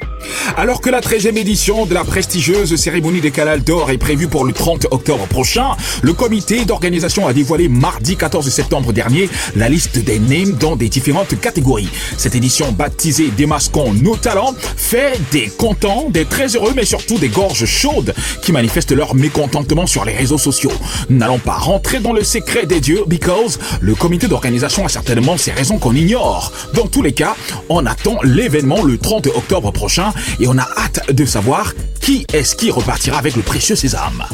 Alors 0.56 0.80
que 0.80 0.90
la 0.90 1.00
13e 1.00 1.36
édition 1.36 1.86
de 1.86 1.94
la 1.94 2.04
prestigieuse 2.04 2.76
cérémonie 2.76 3.20
des 3.20 3.30
Canals 3.30 3.62
d'Or 3.62 3.90
est 3.90 3.98
prévue 3.98 4.28
pour 4.28 4.44
le 4.44 4.52
30 4.52 4.86
octobre 4.90 5.26
prochain, 5.26 5.70
le 6.02 6.12
comité 6.12 6.64
d'organisation 6.64 7.26
a 7.26 7.32
dévoilé 7.32 7.68
mardi 7.68 8.16
14 8.16 8.48
septembre 8.48 8.92
dernier 8.92 9.28
la 9.56 9.68
liste 9.68 9.98
des 9.98 10.18
names 10.18 10.52
dans 10.58 10.76
des 10.76 10.88
différentes 10.88 11.40
catégories. 11.40 11.88
Cette 12.16 12.34
édition 12.34 12.72
baptisée 12.72 13.30
Démasquons 13.36 13.92
nos 13.94 14.16
talents 14.16 14.54
fait 14.76 15.20
des 15.32 15.48
contents, 15.48 16.08
des 16.10 16.24
très 16.24 16.48
heureux, 16.48 16.72
mais 16.74 16.84
surtout 16.84 17.18
des 17.18 17.28
gorges 17.28 17.66
chaudes 17.66 18.14
qui 18.42 18.52
manifestent 18.52 18.92
leur 18.92 19.14
mécontentement 19.14 19.86
sur 19.86 20.04
les 20.04 20.14
réseaux 20.14 20.38
sociaux. 20.38 20.72
N'allons 21.10 21.38
pas 21.38 21.56
rentrer 21.56 22.00
dans 22.00 22.12
le 22.12 22.22
secret 22.22 22.66
des 22.66 22.80
dieux, 22.80 23.02
because 23.06 23.58
le 23.80 23.94
comité 23.94 24.28
d'organisation 24.28 24.84
a 24.84 24.88
certainement 24.88 25.36
ses 25.36 25.52
raisons 25.52 25.78
qu'on 25.78 25.94
ignore. 25.94 26.52
Dans 26.74 26.86
tous 26.86 27.02
les 27.02 27.12
cas, 27.12 27.34
on 27.68 27.86
attend 27.86 28.18
l'événement 28.22 28.82
le 28.82 28.98
30 28.98 29.26
octobre 29.28 29.72
prochain 29.72 30.12
et 30.40 30.46
on 30.46 30.58
a 30.58 30.68
hâte 30.76 31.12
de 31.12 31.24
savoir 31.24 31.74
qui 32.04 32.26
est-ce 32.34 32.54
qui 32.54 32.70
repartira 32.70 33.16
avec 33.16 33.34
le 33.34 33.40
précieux 33.40 33.76
sésame? 33.76 34.26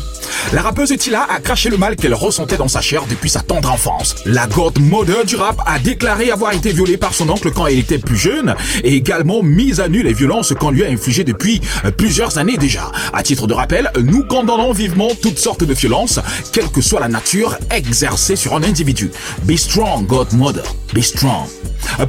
La 0.53 0.62
rappeuse 0.62 0.92
Tila 0.99 1.25
a 1.31 1.38
craché 1.38 1.71
le 1.71 1.77
mal 1.77 1.94
qu'elle 1.94 2.14
ressentait 2.14 2.57
dans 2.57 2.66
sa 2.66 2.81
chair 2.81 3.05
depuis 3.09 3.31
sa 3.31 3.42
tendre 3.42 3.71
enfance. 3.71 4.16
La 4.27 4.49
godmother 4.49 5.25
du 5.25 5.37
rap 5.37 5.62
a 5.66 5.79
déclaré 5.79 6.33
avoir 6.33 6.53
été 6.53 6.73
violée 6.73 6.97
par 6.97 7.14
son 7.14 7.29
oncle 7.29 7.53
quand 7.53 7.68
elle 7.68 7.79
était 7.79 7.99
plus 7.99 8.16
jeune 8.16 8.57
et 8.83 8.97
également 8.97 9.44
mise 9.44 9.79
à 9.79 9.88
nu 9.88 10.03
les 10.03 10.12
violences 10.12 10.53
qu'on 10.59 10.71
lui 10.71 10.83
a 10.83 10.88
infligées 10.88 11.23
depuis 11.23 11.61
plusieurs 11.97 12.38
années 12.38 12.57
déjà. 12.57 12.90
À 13.12 13.23
titre 13.23 13.47
de 13.47 13.55
rappel, 13.55 13.92
nous 14.03 14.25
condamnons 14.25 14.73
vivement 14.73 15.11
toutes 15.23 15.38
sortes 15.38 15.62
de 15.62 15.75
violences, 15.75 16.18
quelle 16.53 16.71
que 16.71 16.81
soit 16.81 16.99
la 16.99 17.09
nature 17.09 17.57
exercée 17.71 18.35
sur 18.35 18.57
un 18.57 18.64
individu. 18.64 19.12
Be 19.44 19.55
strong, 19.55 20.07
godmother. 20.07 20.64
Be 20.92 21.03
strong. 21.03 21.47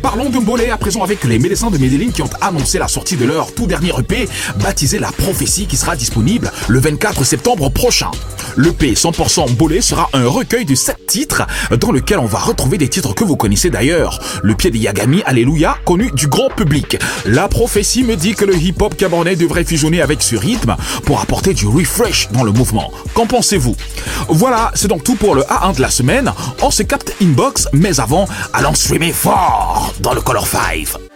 Parlons 0.02 0.30
de 0.30 0.38
Mbolé 0.38 0.70
à 0.70 0.78
présent 0.78 1.04
avec 1.04 1.24
les 1.24 1.40
médecins 1.40 1.70
de 1.70 1.78
Medellin 1.78 2.12
qui 2.12 2.22
ont 2.22 2.30
annoncé 2.42 2.78
la 2.78 2.88
sortie 2.88 3.16
de 3.16 3.26
leur 3.26 3.54
tout 3.54 3.68
dernier 3.68 3.92
EP 3.98 4.28
baptisé 4.60 5.00
La 5.00 5.12
Prophétie 5.12 5.51
qui 5.52 5.76
sera 5.76 5.96
disponible 5.96 6.50
le 6.70 6.80
24 6.80 7.26
septembre 7.26 7.70
prochain. 7.70 8.10
L'EP 8.58 8.94
100% 8.94 9.52
Mbolé 9.52 9.82
sera 9.82 10.10
un 10.14 10.28
recueil 10.28 10.66
de 10.66 10.76
7 10.76 11.06
titres 11.08 11.44
dans 11.78 11.92
lequel 11.92 12.20
on 12.20 12.26
va 12.26 12.40
retrouver 12.40 12.78
des 12.78 12.88
titres 12.88 13.14
que 13.14 13.24
vous 13.24 13.36
connaissez 13.36 13.70
d'ailleurs. 13.70 14.20
Le 14.44 14.56
pied 14.56 14.72
de 14.72 14.78
Yagami, 14.78 15.22
Alléluia, 15.26 15.78
connu 15.86 16.10
du 16.12 16.28
grand 16.28 16.50
public. 16.50 16.98
La 17.26 17.48
prophétie 17.48 18.04
me 18.04 18.16
dit 18.16 18.34
que 18.34 18.46
le 18.46 18.56
hip-hop 18.56 18.96
camerounais 18.96 19.36
devrait 19.36 19.66
fusionner 19.66 20.02
avec 20.02 20.22
ce 20.22 20.36
rythme 20.36 20.76
pour 21.06 21.20
apporter 21.22 21.54
du 21.54 21.68
refresh 21.68 22.30
dans 22.32 22.44
le 22.44 22.52
mouvement. 22.52 22.92
Qu'en 23.14 23.28
pensez-vous? 23.28 23.76
Voilà, 24.30 24.72
c'est 24.74 24.88
donc 24.88 25.04
tout 25.04 25.16
pour 25.16 25.36
le 25.36 25.42
A1 25.44 25.76
de 25.76 25.82
la 25.82 25.90
semaine. 25.90 26.32
On 26.62 26.72
se 26.72 26.84
capte 26.84 27.14
inbox, 27.22 27.68
mais 27.74 28.00
avant, 28.00 28.26
allons 28.54 28.74
streamer 28.74 29.12
fort 29.12 29.94
dans 30.00 30.14
le 30.14 30.22
Color 30.22 30.48
5. 30.48 31.11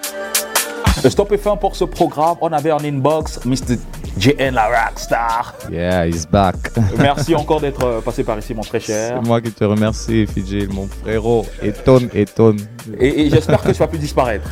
Stop 1.10 1.32
et 1.32 1.38
fin 1.38 1.56
pour 1.56 1.76
ce 1.76 1.84
programme. 1.84 2.36
On 2.41 2.52
avait 2.52 2.72
en 2.72 2.80
inbox 2.84 3.46
Mr. 3.46 3.78
JN 4.18 4.54
la 4.54 4.68
rockstar. 4.68 5.54
Yeah, 5.72 6.08
he's 6.08 6.26
back. 6.26 6.56
Merci 6.98 7.36
encore 7.36 7.62
d'être 7.62 8.02
passé 8.02 8.24
par 8.24 8.39
ici, 8.39 8.54
mon 8.54 8.62
très 8.62 8.80
cher. 8.80 9.20
C'est 9.22 9.28
moi 9.28 9.41
qui 9.41 9.52
te 9.52 9.63
remercie, 9.63 10.26
Fidji, 10.26 10.68
mon 10.72 10.88
frérot. 10.88 11.46
Étonne, 11.62 12.10
étonne. 12.13 12.58
Et, 13.00 13.26
et 13.26 13.30
j'espère 13.30 13.62
que 13.62 13.72
tu 13.72 13.78
vas 13.78 13.88
plus 13.88 14.00
disparaître. 14.00 14.50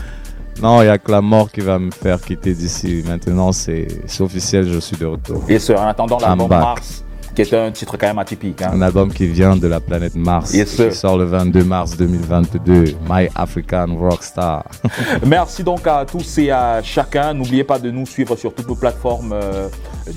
Non, 0.61 0.81
il 0.81 0.85
n'y 0.85 0.91
a 0.91 0.97
que 0.97 1.11
la 1.11 1.21
mort 1.21 1.51
qui 1.51 1.61
va 1.61 1.79
me 1.79 1.91
faire 1.91 2.21
quitter 2.21 2.53
d'ici. 2.53 3.03
Maintenant, 3.07 3.51
c'est 3.51 3.87
officiel, 4.19 4.71
je 4.71 4.79
suis 4.79 4.97
de 4.97 5.05
retour. 5.05 5.43
Et 5.49 5.59
ce, 5.59 5.73
en 5.73 5.87
attendant 5.87 6.19
l'album 6.19 6.47
Mars, 6.49 7.03
qui 7.33 7.41
est 7.41 7.53
un 7.53 7.71
titre 7.71 7.97
quand 7.97 8.07
même 8.07 8.19
atypique. 8.19 8.61
Hein. 8.61 8.71
Un 8.73 8.81
album 8.81 9.11
qui 9.11 9.27
vient 9.27 9.55
de 9.55 9.67
la 9.67 9.79
planète 9.79 10.15
Mars, 10.15 10.53
Yes, 10.53 10.75
qui 10.75 10.91
sort 10.91 11.17
le 11.17 11.25
22 11.25 11.63
mars 11.63 11.97
2022. 11.97 12.95
My 13.09 13.29
African 13.35 13.87
Rockstar. 13.97 14.65
Merci 15.25 15.63
donc 15.63 15.87
à 15.87 16.05
tous 16.05 16.37
et 16.37 16.51
à 16.51 16.81
chacun. 16.83 17.33
N'oubliez 17.33 17.63
pas 17.63 17.79
de 17.79 17.89
nous 17.91 18.05
suivre 18.05 18.35
sur 18.35 18.53
toutes 18.53 18.67
nos 18.67 18.75
plateformes 18.75 19.33
euh, 19.33 19.67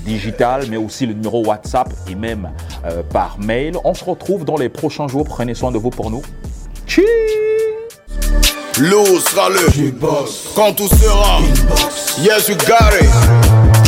digitales, 0.05 0.65
mais 0.69 0.77
aussi 0.77 1.05
le 1.05 1.13
numéro 1.13 1.45
WhatsApp 1.45 1.89
et 2.09 2.15
même 2.15 2.49
euh, 2.85 3.01
par 3.03 3.37
mail. 3.39 3.75
On 3.83 3.93
se 3.93 4.03
retrouve 4.03 4.45
dans 4.45 4.57
les 4.57 4.69
prochains 4.69 5.07
jours. 5.07 5.25
Prenez 5.25 5.53
soin 5.53 5.71
de 5.71 5.77
vous 5.77 5.89
pour 5.89 6.11
nous. 6.11 6.21
Cheers 6.85 7.05
Lou 8.79 9.03
sera 9.19 9.49
le 9.49 9.91
Quand 10.55 10.71
tout 10.73 10.87
sera 10.87 11.39
Yes, 12.21 12.47
you 12.47 12.55
got 12.67 12.93
it 12.93 13.09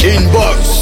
Inbox 0.03 0.78